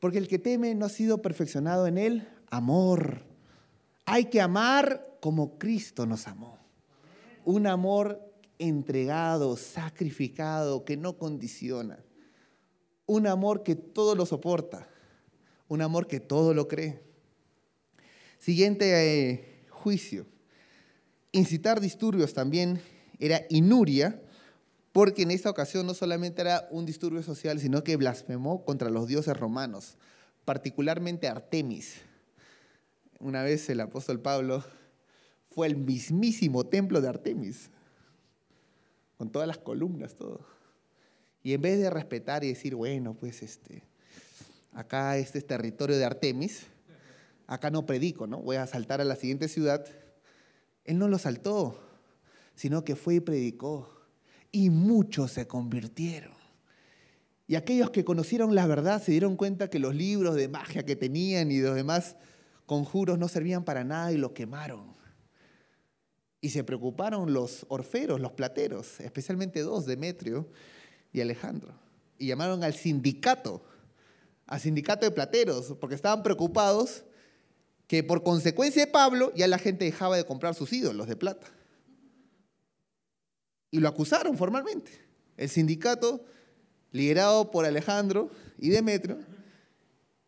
[0.00, 3.24] porque el que teme no ha sido perfeccionado en él amor.
[4.04, 6.58] Hay que amar como Cristo nos amó.
[7.44, 8.20] Un amor
[8.58, 12.04] entregado, sacrificado, que no condiciona.
[13.06, 14.88] Un amor que todo lo soporta.
[15.68, 17.02] Un amor que todo lo cree.
[18.38, 20.26] Siguiente eh, juicio.
[21.32, 22.80] Incitar disturbios también
[23.18, 24.20] era inuria,
[24.92, 29.06] porque en esta ocasión no solamente era un disturbio social, sino que blasfemó contra los
[29.06, 29.96] dioses romanos,
[30.44, 31.96] particularmente Artemis.
[33.20, 34.64] Una vez el apóstol Pablo
[35.50, 37.70] fue al mismísimo templo de Artemis,
[39.16, 40.46] con todas las columnas, todo.
[41.42, 43.82] Y en vez de respetar y decir, bueno, pues este,
[44.72, 46.66] acá este es territorio de Artemis,
[47.46, 48.38] acá no predico, ¿no?
[48.38, 49.86] Voy a saltar a la siguiente ciudad.
[50.84, 51.87] Él no lo saltó,
[52.58, 53.88] sino que fue y predicó.
[54.50, 56.32] Y muchos se convirtieron.
[57.46, 60.96] Y aquellos que conocieron la verdad se dieron cuenta que los libros de magia que
[60.96, 62.16] tenían y los demás
[62.66, 64.92] conjuros no servían para nada y lo quemaron.
[66.40, 70.48] Y se preocuparon los orferos, los plateros, especialmente dos, Demetrio
[71.12, 71.72] y Alejandro.
[72.18, 73.62] Y llamaron al sindicato,
[74.48, 77.04] al sindicato de plateros, porque estaban preocupados
[77.86, 81.46] que por consecuencia de Pablo ya la gente dejaba de comprar sus ídolos de plata.
[83.70, 84.90] Y lo acusaron formalmente.
[85.36, 86.24] El sindicato,
[86.92, 89.18] liderado por Alejandro y Demetrio,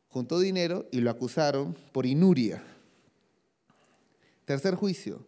[0.09, 2.63] juntó dinero y lo acusaron por inuria.
[4.45, 5.25] Tercer juicio,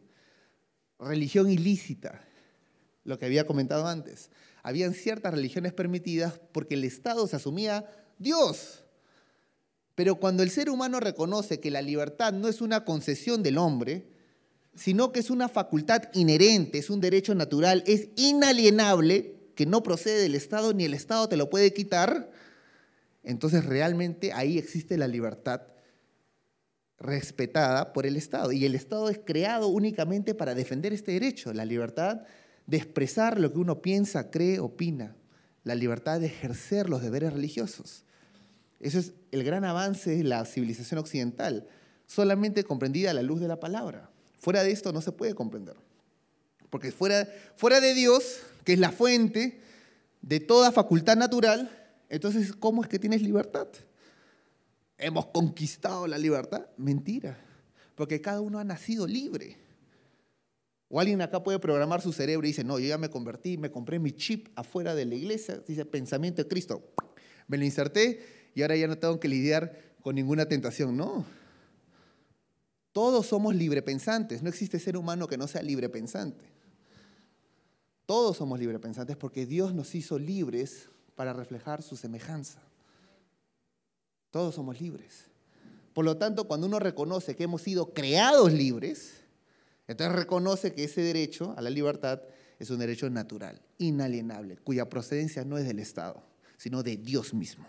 [0.98, 2.25] religión ilícita,
[3.05, 4.31] lo que había comentado antes.
[4.62, 7.87] Habían ciertas religiones permitidas porque el Estado se asumía
[8.18, 8.85] Dios.
[9.94, 14.12] Pero cuando el ser humano reconoce que la libertad no es una concesión del hombre,
[14.74, 20.22] sino que es una facultad inherente, es un derecho natural, es inalienable, que no procede
[20.22, 22.30] del Estado ni el Estado te lo puede quitar,
[23.22, 25.62] entonces realmente ahí existe la libertad
[26.98, 28.52] respetada por el Estado.
[28.52, 32.22] Y el Estado es creado únicamente para defender este derecho, la libertad
[32.66, 35.16] de expresar lo que uno piensa, cree, opina,
[35.64, 38.04] la libertad de ejercer los deberes religiosos.
[38.80, 41.68] Eso es el gran avance de la civilización occidental,
[42.06, 44.12] solamente comprendida a la luz de la palabra.
[44.42, 45.76] Fuera de esto no se puede comprender.
[46.68, 49.61] Porque fuera, fuera de Dios, que es la fuente
[50.20, 51.70] de toda facultad natural,
[52.09, 53.68] entonces, ¿cómo es que tienes libertad?
[54.98, 56.66] ¿Hemos conquistado la libertad?
[56.76, 57.38] Mentira,
[57.94, 59.59] porque cada uno ha nacido libre.
[60.88, 63.70] O alguien acá puede programar su cerebro y dice, no, yo ya me convertí, me
[63.70, 66.83] compré mi chip afuera de la iglesia, dice pensamiento de Cristo.
[67.46, 70.96] Me lo inserté y ahora ya no tengo que lidiar con ninguna tentación.
[70.96, 71.24] No.
[72.92, 74.42] Todos somos librepensantes.
[74.42, 76.44] No existe ser humano que no sea librepensante.
[78.07, 82.61] Todos somos librepensantes porque Dios nos hizo libres para reflejar su semejanza.
[84.31, 85.26] Todos somos libres.
[85.94, 89.12] Por lo tanto, cuando uno reconoce que hemos sido creados libres,
[89.87, 92.22] entonces reconoce que ese derecho a la libertad
[92.59, 96.22] es un derecho natural, inalienable, cuya procedencia no es del Estado,
[96.57, 97.66] sino de Dios mismo.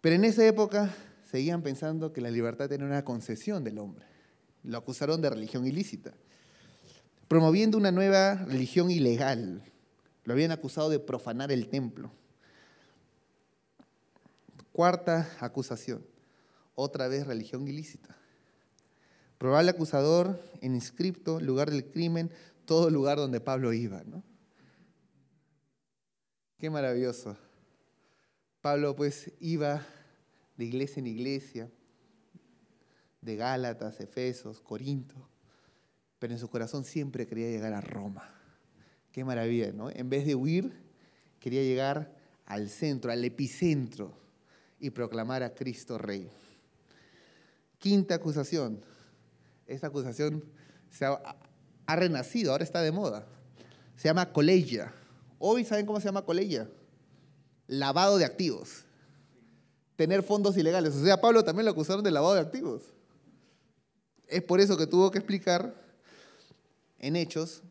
[0.00, 0.94] Pero en esa época
[1.34, 4.06] seguían pensando que la libertad era una concesión del hombre.
[4.62, 6.14] Lo acusaron de religión ilícita,
[7.26, 9.60] promoviendo una nueva religión ilegal.
[10.22, 12.12] Lo habían acusado de profanar el templo.
[14.70, 16.06] Cuarta acusación,
[16.76, 18.16] otra vez religión ilícita.
[19.36, 22.30] Probable acusador en inscripto, lugar del crimen,
[22.64, 24.04] todo lugar donde Pablo iba.
[24.04, 24.22] ¿no?
[26.58, 27.36] Qué maravilloso.
[28.60, 29.84] Pablo pues iba
[30.56, 31.70] de iglesia en iglesia,
[33.20, 35.14] de Gálatas, Efesos, Corinto,
[36.18, 38.30] pero en su corazón siempre quería llegar a Roma.
[39.12, 39.90] Qué maravilla, ¿no?
[39.90, 40.72] En vez de huir,
[41.40, 42.14] quería llegar
[42.46, 44.12] al centro, al epicentro
[44.78, 46.28] y proclamar a Cristo Rey.
[47.78, 48.80] Quinta acusación.
[49.66, 50.44] Esta acusación
[50.90, 53.26] se ha, renacido, ahora está de moda.
[53.96, 54.92] Se llama colegia.
[55.38, 56.68] Hoy, ¿saben cómo se llama colegia?
[57.66, 58.84] Lavado de activos
[59.96, 60.94] tener fondos ilegales.
[60.94, 62.94] O sea, Pablo también lo acusaron de lavado de activos.
[64.26, 65.74] Es por eso que tuvo que explicar
[66.98, 67.62] en hechos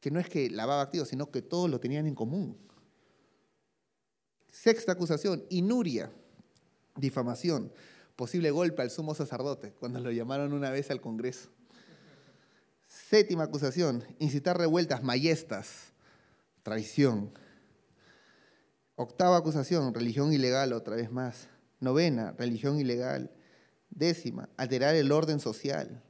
[0.00, 2.56] que no es que lavaba activos, sino que todos lo tenían en común.
[4.50, 6.10] Sexta acusación, inuria,
[6.96, 7.72] difamación,
[8.16, 11.50] posible golpe al sumo sacerdote, cuando lo llamaron una vez al Congreso.
[12.88, 15.92] Séptima acusación, incitar revueltas, mayestas,
[16.62, 17.32] traición.
[19.02, 21.48] Octava acusación, religión ilegal, otra vez más.
[21.80, 23.30] Novena, religión ilegal.
[23.88, 26.02] Décima, alterar el orden social.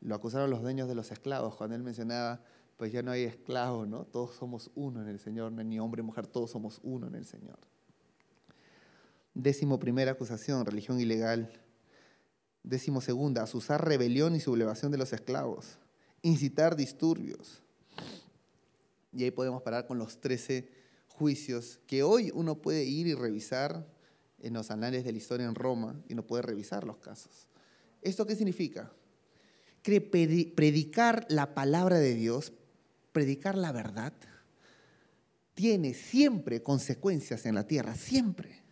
[0.00, 2.42] Lo acusaron los dueños de los esclavos cuando él mencionaba,
[2.78, 4.06] pues ya no hay esclavos, ¿no?
[4.06, 7.06] Todos somos uno en el Señor, no hay ni hombre ni mujer, todos somos uno
[7.06, 7.58] en el Señor.
[9.34, 11.52] Décimo primera acusación, religión ilegal.
[12.62, 15.78] Décimo segunda, asusar rebelión y sublevación de los esclavos.
[16.22, 17.62] Incitar disturbios.
[19.12, 20.85] Y ahí podemos parar con los trece
[21.18, 23.86] juicios que hoy uno puede ir y revisar
[24.40, 27.48] en los anales de la historia en Roma y uno puede revisar los casos.
[28.02, 28.92] ¿Esto qué significa?
[29.82, 32.52] Que predicar la palabra de Dios,
[33.12, 34.12] predicar la verdad,
[35.54, 38.62] tiene siempre consecuencias en la tierra, siempre.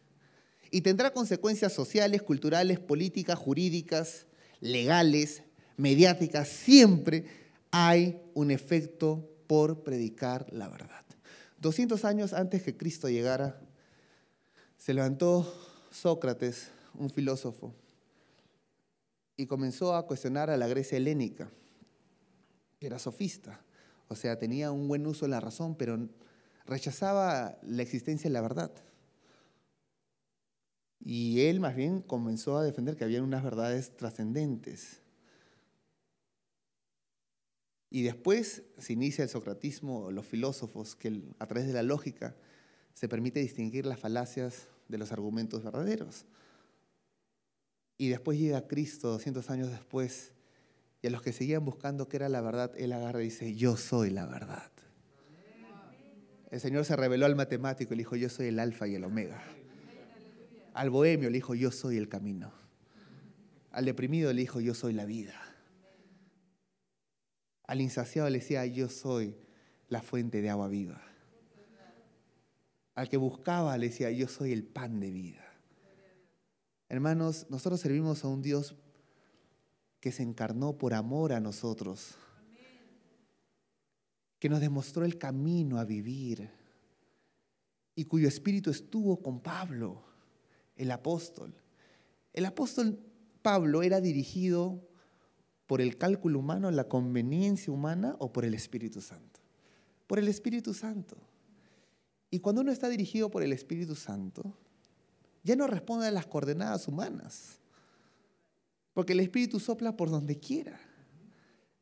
[0.70, 4.26] Y tendrá consecuencias sociales, culturales, políticas, jurídicas,
[4.60, 5.42] legales,
[5.76, 6.48] mediáticas.
[6.48, 7.24] Siempre
[7.70, 11.03] hay un efecto por predicar la verdad.
[11.58, 13.60] 200 años antes que Cristo llegara,
[14.76, 15.52] se levantó
[15.90, 17.74] Sócrates, un filósofo,
[19.36, 21.50] y comenzó a cuestionar a la Grecia helénica,
[22.78, 23.64] que era sofista,
[24.08, 26.08] o sea, tenía un buen uso de la razón, pero
[26.66, 28.70] rechazaba la existencia de la verdad.
[31.00, 35.02] Y él más bien comenzó a defender que había unas verdades trascendentes.
[37.94, 42.34] Y después se inicia el socratismo, los filósofos, que a través de la lógica
[42.92, 46.26] se permite distinguir las falacias de los argumentos verdaderos.
[47.96, 50.32] Y después llega Cristo 200 años después,
[51.02, 53.76] y a los que seguían buscando qué era la verdad, Él agarra y dice, yo
[53.76, 54.72] soy la verdad.
[56.50, 59.04] El Señor se reveló al matemático y le dijo, yo soy el alfa y el
[59.04, 59.40] omega.
[60.72, 62.52] Al bohemio le dijo, yo soy el camino.
[63.70, 65.53] Al deprimido le dijo, yo soy la vida.
[67.66, 69.36] Al insaciado le decía, yo soy
[69.88, 71.02] la fuente de agua viva.
[72.94, 75.44] Al que buscaba le decía, yo soy el pan de vida.
[76.88, 78.76] Hermanos, nosotros servimos a un Dios
[80.00, 82.14] que se encarnó por amor a nosotros,
[84.38, 86.50] que nos demostró el camino a vivir
[87.94, 90.04] y cuyo espíritu estuvo con Pablo,
[90.76, 91.54] el apóstol.
[92.32, 92.98] El apóstol
[93.40, 94.86] Pablo era dirigido
[95.66, 99.40] ¿Por el cálculo humano, la conveniencia humana o por el Espíritu Santo?
[100.06, 101.16] Por el Espíritu Santo.
[102.30, 104.42] Y cuando uno está dirigido por el Espíritu Santo,
[105.42, 107.58] ya no responde a las coordenadas humanas.
[108.92, 110.78] Porque el Espíritu sopla por donde quiera.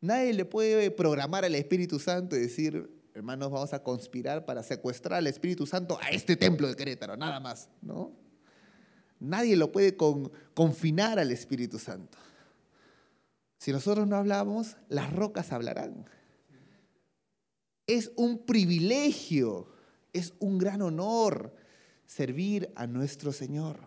[0.01, 5.19] Nadie le puede programar al Espíritu Santo y decir, hermanos, vamos a conspirar para secuestrar
[5.19, 8.13] al Espíritu Santo a este templo de Querétaro, nada más, ¿no?
[9.21, 9.97] Nadie lo puede
[10.55, 12.19] confinar al Espíritu Santo.
[13.63, 16.05] Si nosotros no hablamos, las rocas hablarán.
[17.87, 19.69] Es un privilegio,
[20.13, 21.55] es un gran honor
[22.05, 23.79] servir a nuestro Señor.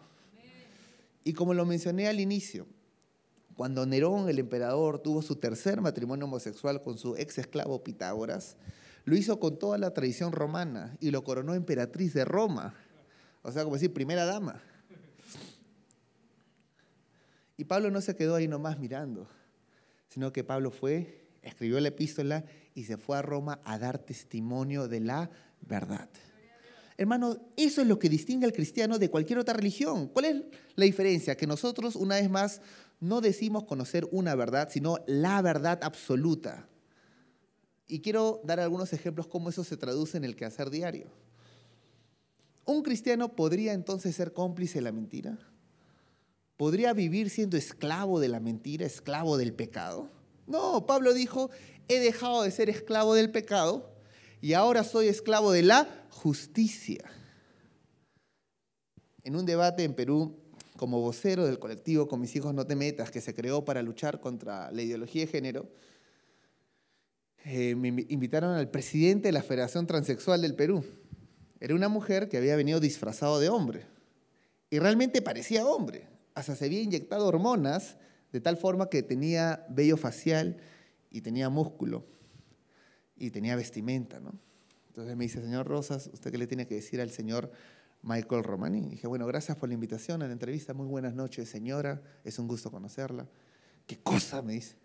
[1.25, 2.67] Y como lo mencioné al inicio,
[3.57, 8.55] cuando Nerón, el emperador, tuvo su tercer matrimonio homosexual con su ex esclavo Pitágoras,
[9.03, 12.73] lo hizo con toda la tradición romana y lo coronó emperatriz de Roma.
[13.41, 14.61] O sea, como decir, primera dama.
[17.57, 19.27] Y Pablo no se quedó ahí nomás mirando,
[20.15, 24.87] sino que Pablo fue, escribió la epístola y se fue a Roma a dar testimonio
[24.87, 26.09] de la verdad.
[26.95, 30.07] Hermano, eso es lo que distingue al cristiano de cualquier otra religión.
[30.07, 30.41] ¿Cuál es
[30.75, 31.35] la diferencia?
[31.35, 32.61] Que nosotros, una vez más,
[33.01, 36.69] no decimos conocer una verdad, sino la verdad absoluta.
[37.85, 41.11] Y quiero dar algunos ejemplos cómo eso se traduce en el quehacer diario.
[42.63, 45.37] ¿Un cristiano podría entonces ser cómplice de la mentira?
[46.57, 50.09] ¿Podría vivir siendo esclavo de la mentira, esclavo del pecado?
[50.47, 51.49] No, Pablo dijo,
[51.87, 53.93] he dejado de ser esclavo del pecado
[54.41, 57.03] y ahora soy esclavo de la justicia.
[59.23, 60.37] En un debate en Perú,
[60.77, 64.19] como vocero del colectivo Con mis hijos no te metas, que se creó para luchar
[64.19, 65.69] contra la ideología de género,
[67.43, 70.83] eh, me invitaron al presidente de la Federación Transexual del Perú.
[71.59, 73.85] Era una mujer que había venido disfrazado de hombre.
[74.69, 76.14] Y realmente parecía hombre.
[76.35, 77.97] Hasta se había inyectado hormonas
[78.31, 80.57] de tal forma que tenía vello facial
[81.09, 82.05] y tenía músculo
[83.15, 84.33] y tenía vestimenta, ¿no?
[84.87, 87.51] Entonces me dice, señor Rosas, ¿usted qué le tiene que decir al señor
[88.01, 88.79] Michael Romani?
[88.79, 90.73] Y dije, bueno, gracias por la invitación a la entrevista.
[90.73, 92.01] Muy buenas noches, señora.
[92.23, 93.27] Es un gusto conocerla.
[93.87, 94.41] ¿Qué cosa?
[94.41, 94.75] Me dice.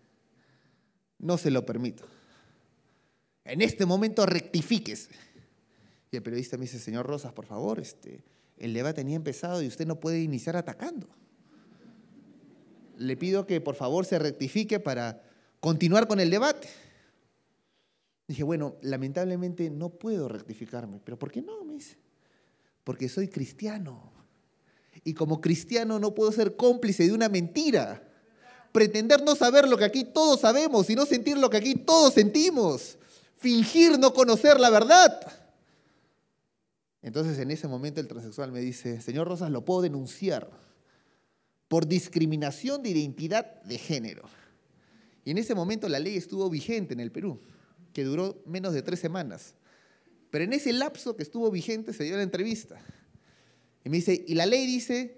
[1.17, 2.05] No se lo permito.
[3.45, 5.11] En este momento rectifíquese.
[6.11, 8.23] Y el periodista me dice, señor Rosas, por favor, este,
[8.57, 11.07] el debate ni ha empezado y usted no puede iniciar atacando.
[13.01, 15.23] Le pido que por favor se rectifique para
[15.59, 16.69] continuar con el debate.
[18.27, 20.99] Dije, bueno, lamentablemente no puedo rectificarme.
[21.03, 21.63] ¿Pero por qué no?
[21.65, 21.97] Me dice.
[22.83, 24.11] Porque soy cristiano.
[25.03, 28.07] Y como cristiano no puedo ser cómplice de una mentira.
[28.71, 32.13] Pretender no saber lo que aquí todos sabemos y no sentir lo que aquí todos
[32.13, 32.97] sentimos.
[33.37, 35.19] Fingir no conocer la verdad.
[37.01, 40.51] Entonces en ese momento el transexual me dice, señor Rosas, lo puedo denunciar
[41.71, 44.23] por discriminación de identidad de género.
[45.23, 47.39] Y en ese momento la ley estuvo vigente en el Perú,
[47.93, 49.55] que duró menos de tres semanas.
[50.31, 52.77] Pero en ese lapso que estuvo vigente se dio la entrevista.
[53.85, 55.15] Y me dice, y la ley dice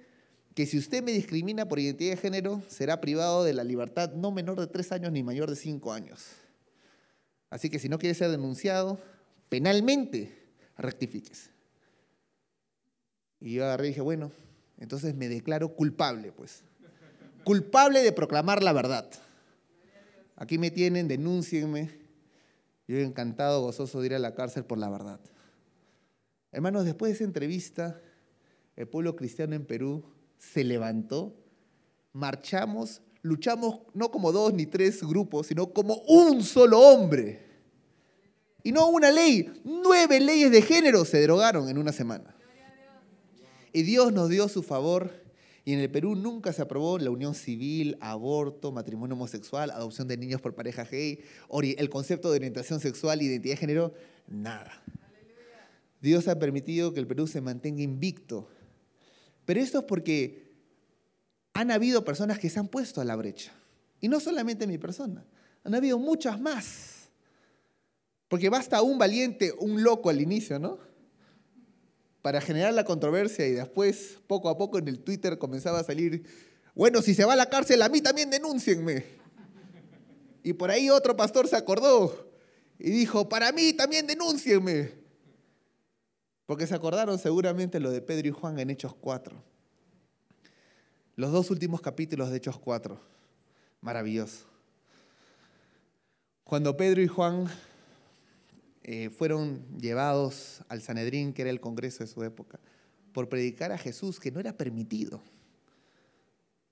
[0.53, 4.29] que si usted me discrimina por identidad de género, será privado de la libertad no
[4.29, 6.23] menor de tres años ni mayor de cinco años.
[7.49, 8.99] Así que si no quiere ser denunciado
[9.49, 10.31] penalmente,
[10.77, 11.49] rectifíquese.
[13.39, 14.31] Y yo agarré y dije, bueno,
[14.78, 16.63] entonces me declaro culpable, pues.
[17.43, 19.09] Culpable de proclamar la verdad.
[20.36, 21.91] Aquí me tienen, denúncienme.
[22.88, 25.19] Yo encantado, gozoso de ir a la cárcel por la verdad.
[26.51, 28.01] Hermanos, después de esa entrevista,
[28.76, 30.03] el pueblo cristiano en Perú
[30.38, 31.36] se levantó,
[32.11, 37.41] marchamos, luchamos no como dos ni tres grupos, sino como un solo hombre.
[38.63, 42.36] Y no una ley, nueve leyes de género se derogaron en una semana.
[43.74, 45.11] Y Dios nos dio su favor.
[45.65, 50.17] Y en el Perú nunca se aprobó la unión civil, aborto, matrimonio homosexual, adopción de
[50.17, 51.21] niños por pareja gay,
[51.78, 53.93] el concepto de orientación sexual, identidad de género,
[54.28, 54.84] nada.
[56.01, 58.49] Dios ha permitido que el Perú se mantenga invicto.
[59.45, 60.51] Pero esto es porque
[61.53, 63.53] han habido personas que se han puesto a la brecha.
[64.01, 65.26] Y no solamente mi persona,
[65.63, 67.09] han habido muchas más.
[68.28, 70.78] Porque basta un valiente, un loco al inicio, ¿no?
[72.24, 76.24] Para generar la controversia y después, poco a poco, en el Twitter comenzaba a salir,
[76.74, 79.05] bueno, si se va a la cárcel, a mí también denúncienme.
[80.41, 82.32] Y por ahí otro pastor se acordó
[82.80, 84.93] y dijo, para mí también denúncienme.
[86.45, 89.36] Porque se acordaron seguramente lo de Pedro y Juan en Hechos 4.
[91.17, 92.97] Los dos últimos capítulos de Hechos 4.
[93.82, 94.45] Maravilloso.
[96.45, 97.49] Cuando Pedro y Juan
[98.84, 102.59] eh, fueron llevados al Sanedrín, que era el Congreso de su época,
[103.13, 105.21] por predicar a Jesús, que no era permitido.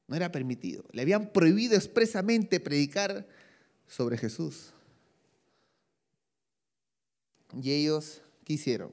[0.08, 0.84] No era permitido.
[0.92, 3.26] Le habían prohibido expresamente predicar
[3.88, 4.74] sobre Jesús.
[7.62, 8.92] Y ellos, ¿qué hicieron?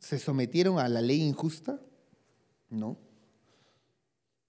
[0.00, 1.80] ¿Se sometieron a la ley injusta?
[2.68, 2.98] No.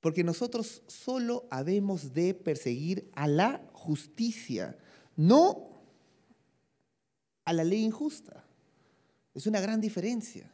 [0.01, 4.77] Porque nosotros solo habemos de perseguir a la justicia,
[5.15, 5.68] no
[7.49, 8.45] a la ley injusta.
[9.33, 10.51] Es una gran diferencia.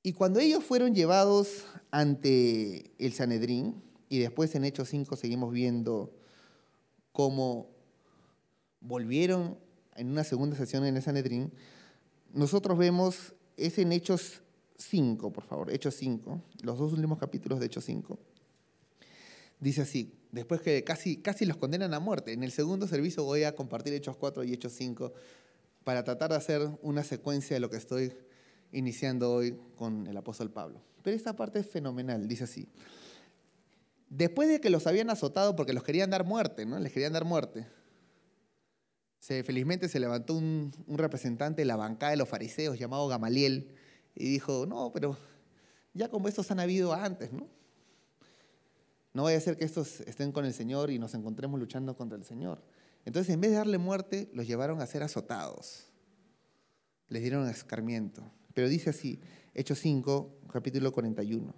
[0.00, 6.14] Y cuando ellos fueron llevados ante el Sanedrín, y después en Hechos 5 seguimos viendo
[7.10, 7.70] cómo
[8.80, 9.58] volvieron
[9.96, 11.52] en una segunda sesión en el Sanedrín,
[12.32, 14.42] nosotros vemos, es en Hechos
[14.78, 18.16] 5, por favor, Hechos 5, los dos últimos capítulos de Hechos 5.
[19.58, 22.32] Dice así, después que casi, casi los condenan a muerte.
[22.32, 25.12] En el segundo servicio voy a compartir Hechos 4 y Hechos 5
[25.84, 28.12] para tratar de hacer una secuencia de lo que estoy
[28.72, 30.80] iniciando hoy con el apóstol Pablo.
[31.02, 32.66] Pero esta parte es fenomenal, dice así.
[34.08, 36.78] Después de que los habían azotado porque los querían dar muerte, ¿no?
[36.78, 37.66] Les querían dar muerte.
[39.18, 43.74] Se, felizmente se levantó un, un representante de la bancada de los fariseos llamado Gamaliel
[44.14, 45.16] y dijo, no, pero
[45.92, 47.48] ya como estos han habido antes, ¿no?
[49.14, 52.16] No vaya a ser que estos estén con el Señor y nos encontremos luchando contra
[52.16, 52.62] el Señor.
[53.04, 55.86] Entonces, en vez de darle muerte, los llevaron a ser azotados.
[57.08, 58.22] Les dieron escarmiento.
[58.54, 59.20] Pero dice así,
[59.54, 61.54] Hechos 5, capítulo 41.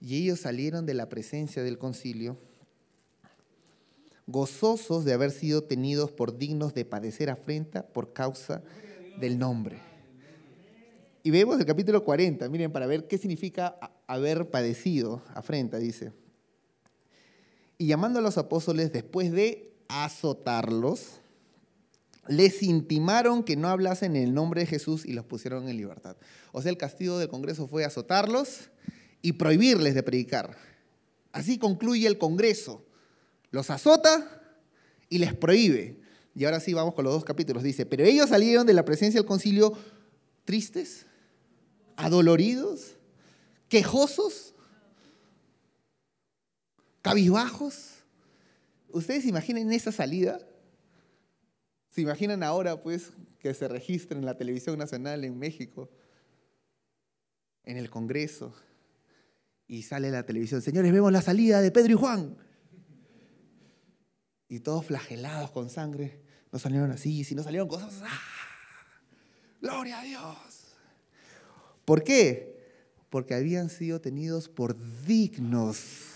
[0.00, 2.38] Y ellos salieron de la presencia del concilio,
[4.26, 8.62] gozosos de haber sido tenidos por dignos de padecer afrenta por causa
[9.18, 9.78] del nombre.
[11.22, 13.76] Y vemos el capítulo 40, miren, para ver qué significa
[14.06, 16.12] haber padecido afrenta, dice.
[17.80, 21.12] Y llamando a los apóstoles después de azotarlos,
[22.28, 26.18] les intimaron que no hablasen en el nombre de Jesús y los pusieron en libertad.
[26.52, 28.68] O sea, el castigo del Congreso fue azotarlos
[29.22, 30.58] y prohibirles de predicar.
[31.32, 32.84] Así concluye el Congreso.
[33.50, 34.42] Los azota
[35.08, 36.02] y les prohíbe.
[36.34, 37.62] Y ahora sí vamos con los dos capítulos.
[37.62, 39.72] Dice, pero ellos salieron de la presencia del concilio
[40.44, 41.06] tristes,
[41.96, 42.98] adoloridos,
[43.70, 44.54] quejosos,
[47.02, 48.04] cabizbajos.
[48.88, 50.38] ¿Ustedes imaginen esa salida?
[51.90, 55.90] ¿Se imaginan ahora, pues, que se registre en la televisión nacional en México,
[57.64, 58.54] en el Congreso,
[59.66, 62.36] y sale la televisión, señores, vemos la salida de Pedro y Juan.
[64.48, 66.20] Y todos flagelados con sangre.
[66.50, 67.94] No salieron así, si no salieron cosas.
[68.02, 68.20] ¡ah!
[69.60, 70.74] ¡Gloria a Dios!
[71.84, 72.58] ¿Por qué?
[73.10, 76.09] Porque habían sido tenidos por dignos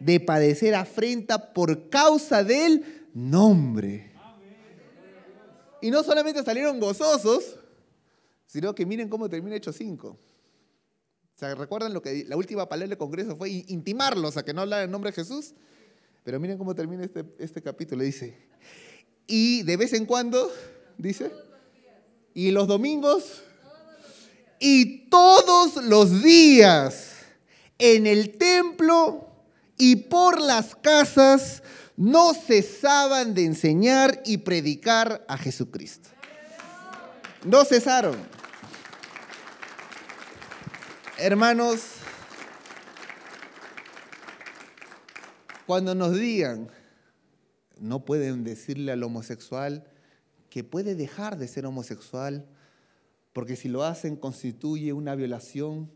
[0.00, 4.12] de padecer afrenta por causa del nombre.
[5.80, 7.56] Y no solamente salieron gozosos,
[8.46, 10.08] sino que miren cómo termina Hechos 5.
[10.08, 10.18] O
[11.38, 14.86] sea, ¿recuerdan lo que la última palabra del Congreso fue intimarlos a que no hablaran
[14.86, 15.54] en nombre de Jesús?
[16.24, 18.02] Pero miren cómo termina este, este capítulo.
[18.02, 18.36] Dice,
[19.26, 20.50] y de vez en cuando,
[20.96, 21.30] dice,
[22.34, 23.42] y los domingos,
[24.58, 27.12] y todos los días
[27.78, 29.27] en el templo
[29.78, 31.62] y por las casas
[31.96, 36.10] no cesaban de enseñar y predicar a Jesucristo.
[37.44, 38.16] No cesaron.
[41.18, 41.80] Hermanos,
[45.66, 46.70] cuando nos digan,
[47.80, 49.84] no pueden decirle al homosexual
[50.50, 52.48] que puede dejar de ser homosexual,
[53.32, 55.92] porque si lo hacen constituye una violación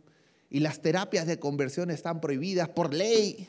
[0.51, 3.49] y las terapias de conversión están prohibidas por ley,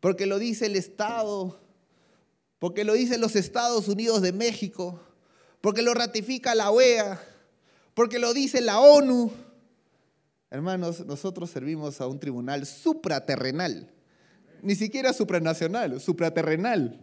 [0.00, 1.58] porque lo dice el Estado,
[2.58, 5.00] porque lo dicen los Estados Unidos de México,
[5.60, 7.20] porque lo ratifica la OEA,
[7.94, 9.30] porque lo dice la ONU.
[10.50, 13.92] Hermanos, nosotros servimos a un tribunal supraterrenal,
[14.62, 17.00] ni siquiera supranacional, supraterrenal.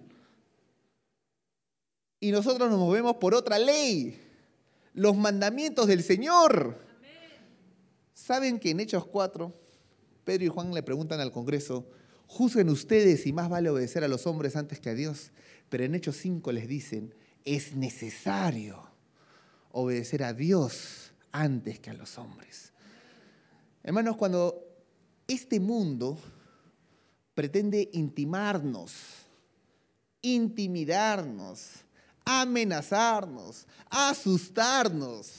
[2.20, 4.20] Y nosotros nos movemos por otra ley,
[4.94, 6.80] los mandamientos del Señor.
[8.14, 9.54] ¿Saben que en Hechos 4,
[10.24, 11.86] Pedro y Juan le preguntan al Congreso,
[12.28, 15.32] juzguen ustedes si más vale obedecer a los hombres antes que a Dios?
[15.70, 17.14] Pero en Hechos 5 les dicen,
[17.44, 18.82] es necesario
[19.72, 22.72] obedecer a Dios antes que a los hombres.
[23.84, 24.64] Hermanos, cuando
[25.28, 26.18] este mundo
[27.34, 28.94] pretende intimarnos,
[30.22, 31.86] intimidarnos,
[32.24, 35.34] amenazarnos, asustarnos,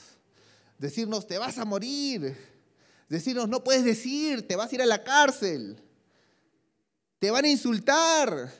[0.77, 2.37] decirnos, te vas a morir,
[3.09, 5.81] decirnos, no puedes decir, te vas a ir a la cárcel,
[7.19, 8.51] te van a insultar,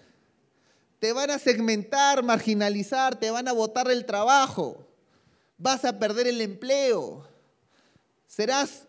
[1.00, 4.88] te van a segmentar, marginalizar, te van a botar el trabajo,
[5.58, 7.28] vas a perder el empleo,
[8.26, 8.88] serás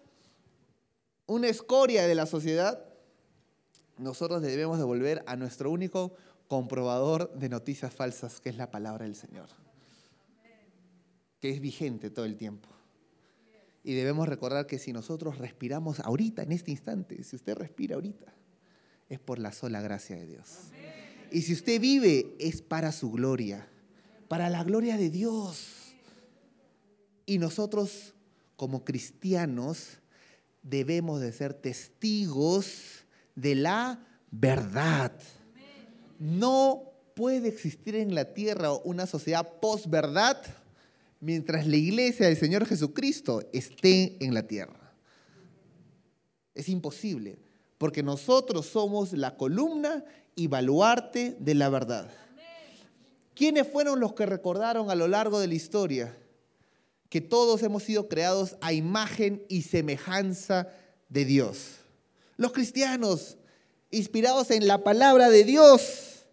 [1.26, 2.82] una escoria de la sociedad,
[3.98, 6.14] nosotros debemos devolver a nuestro único
[6.46, 9.48] comprobador de noticias falsas, que es la palabra del Señor,
[11.40, 12.68] que es vigente todo el tiempo.
[13.84, 18.32] Y debemos recordar que si nosotros respiramos ahorita, en este instante, si usted respira ahorita,
[19.08, 20.48] es por la sola gracia de Dios.
[21.30, 23.68] Y si usted vive, es para su gloria,
[24.28, 25.94] para la gloria de Dios.
[27.26, 28.14] Y nosotros,
[28.56, 29.98] como cristianos,
[30.62, 33.04] debemos de ser testigos
[33.34, 35.12] de la verdad.
[36.18, 40.42] No puede existir en la tierra una sociedad post-verdad
[41.20, 44.92] mientras la iglesia del Señor Jesucristo esté en la tierra.
[46.54, 47.38] Es imposible,
[47.78, 50.04] porque nosotros somos la columna
[50.34, 52.10] y baluarte de la verdad.
[53.34, 56.14] ¿Quiénes fueron los que recordaron a lo largo de la historia?
[57.08, 60.68] que todos hemos sido creados a imagen y semejanza
[61.08, 61.76] de Dios.
[62.36, 63.38] Los cristianos,
[63.90, 66.26] inspirados en la palabra de Dios.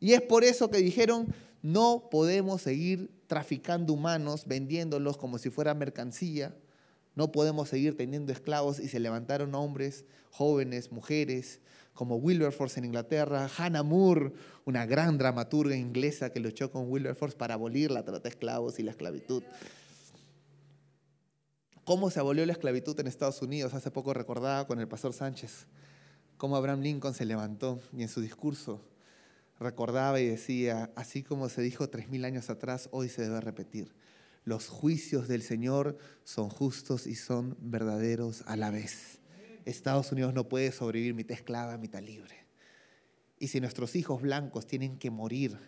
[0.00, 5.74] Y es por eso que dijeron, no podemos seguir traficando humanos, vendiéndolos como si fuera
[5.74, 6.54] mercancía.
[7.14, 11.60] No podemos seguir teniendo esclavos y se levantaron hombres, jóvenes, mujeres,
[11.94, 14.32] como Wilberforce en Inglaterra, Hannah Moore,
[14.64, 18.82] una gran dramaturga inglesa que luchó con Wilberforce para abolir la trata de esclavos y
[18.82, 19.42] la esclavitud.
[21.84, 23.74] ¿Cómo se abolió la esclavitud en Estados Unidos?
[23.74, 25.66] Hace poco recordaba con el pastor Sánchez
[26.36, 28.80] cómo Abraham Lincoln se levantó y en su discurso
[29.60, 33.92] recordaba y decía, así como se dijo tres mil años atrás, hoy se debe repetir.
[34.44, 39.20] Los juicios del Señor son justos y son verdaderos a la vez.
[39.64, 42.46] Estados Unidos no puede sobrevivir mitad esclava, mitad libre.
[43.38, 45.58] Y si nuestros hijos blancos tienen que morir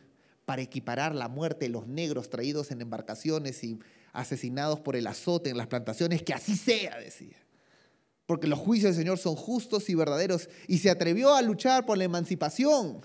[0.45, 3.79] para equiparar la muerte de los negros traídos en embarcaciones y
[4.13, 7.37] asesinados por el azote en las plantaciones, que así sea, decía.
[8.27, 10.49] Porque los juicios del Señor son justos y verdaderos.
[10.67, 13.05] Y se atrevió a luchar por la emancipación.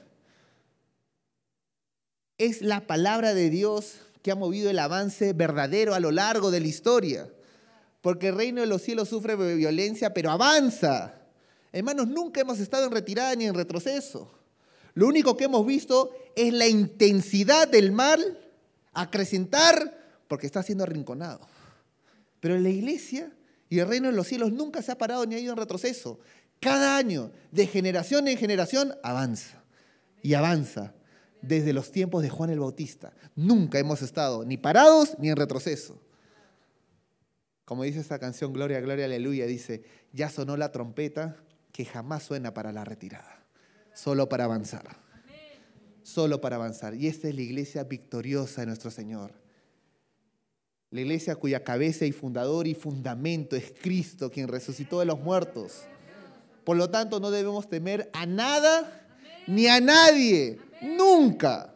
[2.38, 6.60] Es la palabra de Dios que ha movido el avance verdadero a lo largo de
[6.60, 7.30] la historia.
[8.02, 11.22] Porque el reino de los cielos sufre violencia, pero avanza.
[11.72, 14.32] Hermanos, nunca hemos estado en retirada ni en retroceso.
[14.94, 18.40] Lo único que hemos visto es la intensidad del mal
[18.94, 19.98] acrecentar
[20.28, 21.42] porque está siendo arrinconado.
[22.40, 23.32] Pero la iglesia
[23.70, 26.20] y el reino de los cielos nunca se ha parado ni ha ido en retroceso.
[26.60, 29.64] Cada año, de generación en generación, avanza
[30.22, 30.94] y avanza
[31.42, 33.14] desde los tiempos de Juan el Bautista.
[33.36, 36.00] Nunca hemos estado ni parados ni en retroceso.
[37.66, 41.38] Como dice esta canción, Gloria, Gloria, Aleluya, dice, ya sonó la trompeta
[41.72, 43.46] que jamás suena para la retirada,
[43.94, 44.98] solo para avanzar.
[46.02, 46.96] Solo para avanzar.
[46.96, 49.34] Y esta es la iglesia victoriosa de nuestro Señor.
[50.90, 55.84] La iglesia cuya cabeza y fundador y fundamento es Cristo, quien resucitó de los muertos.
[56.64, 59.08] Por lo tanto, no debemos temer a nada
[59.46, 61.74] ni a nadie, nunca,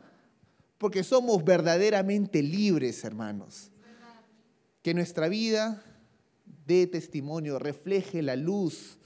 [0.77, 3.71] porque somos verdaderamente libres, hermanos.
[4.81, 5.81] Que nuestra vida
[6.65, 8.97] dé testimonio, refleje la luz.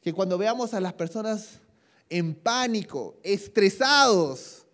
[0.00, 1.60] Que cuando veamos a las personas
[2.08, 4.66] en pánico, estresados,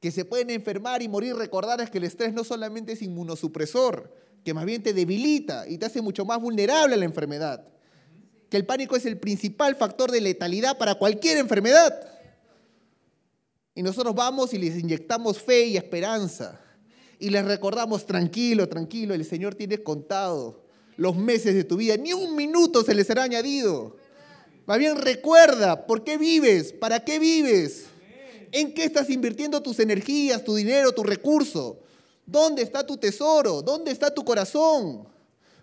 [0.00, 4.54] que se pueden enfermar y morir, recordar que el estrés no solamente es inmunosupresor, que
[4.54, 7.66] más bien te debilita y te hace mucho más vulnerable a la enfermedad.
[8.48, 12.17] Que el pánico es el principal factor de letalidad para cualquier enfermedad.
[13.78, 16.60] Y nosotros vamos y les inyectamos fe y esperanza.
[17.20, 20.64] Y les recordamos, tranquilo, tranquilo, el Señor tiene contado
[20.96, 21.96] los meses de tu vida.
[21.96, 23.94] Ni un minuto se les será añadido.
[24.66, 26.72] Más bien recuerda, ¿por qué vives?
[26.72, 27.84] ¿Para qué vives?
[28.50, 31.78] ¿En qué estás invirtiendo tus energías, tu dinero, tu recurso?
[32.26, 33.62] ¿Dónde está tu tesoro?
[33.62, 35.06] ¿Dónde está tu corazón?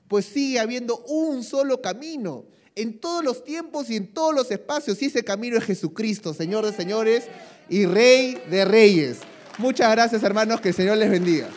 [0.08, 2.46] Pues sigue habiendo un solo camino
[2.76, 5.02] en todos los tiempos y en todos los espacios.
[5.02, 7.26] Y ese camino es Jesucristo, Señor de señores
[7.70, 9.20] y Rey de reyes.
[9.58, 11.48] Muchas gracias hermanos, que el Señor les bendiga.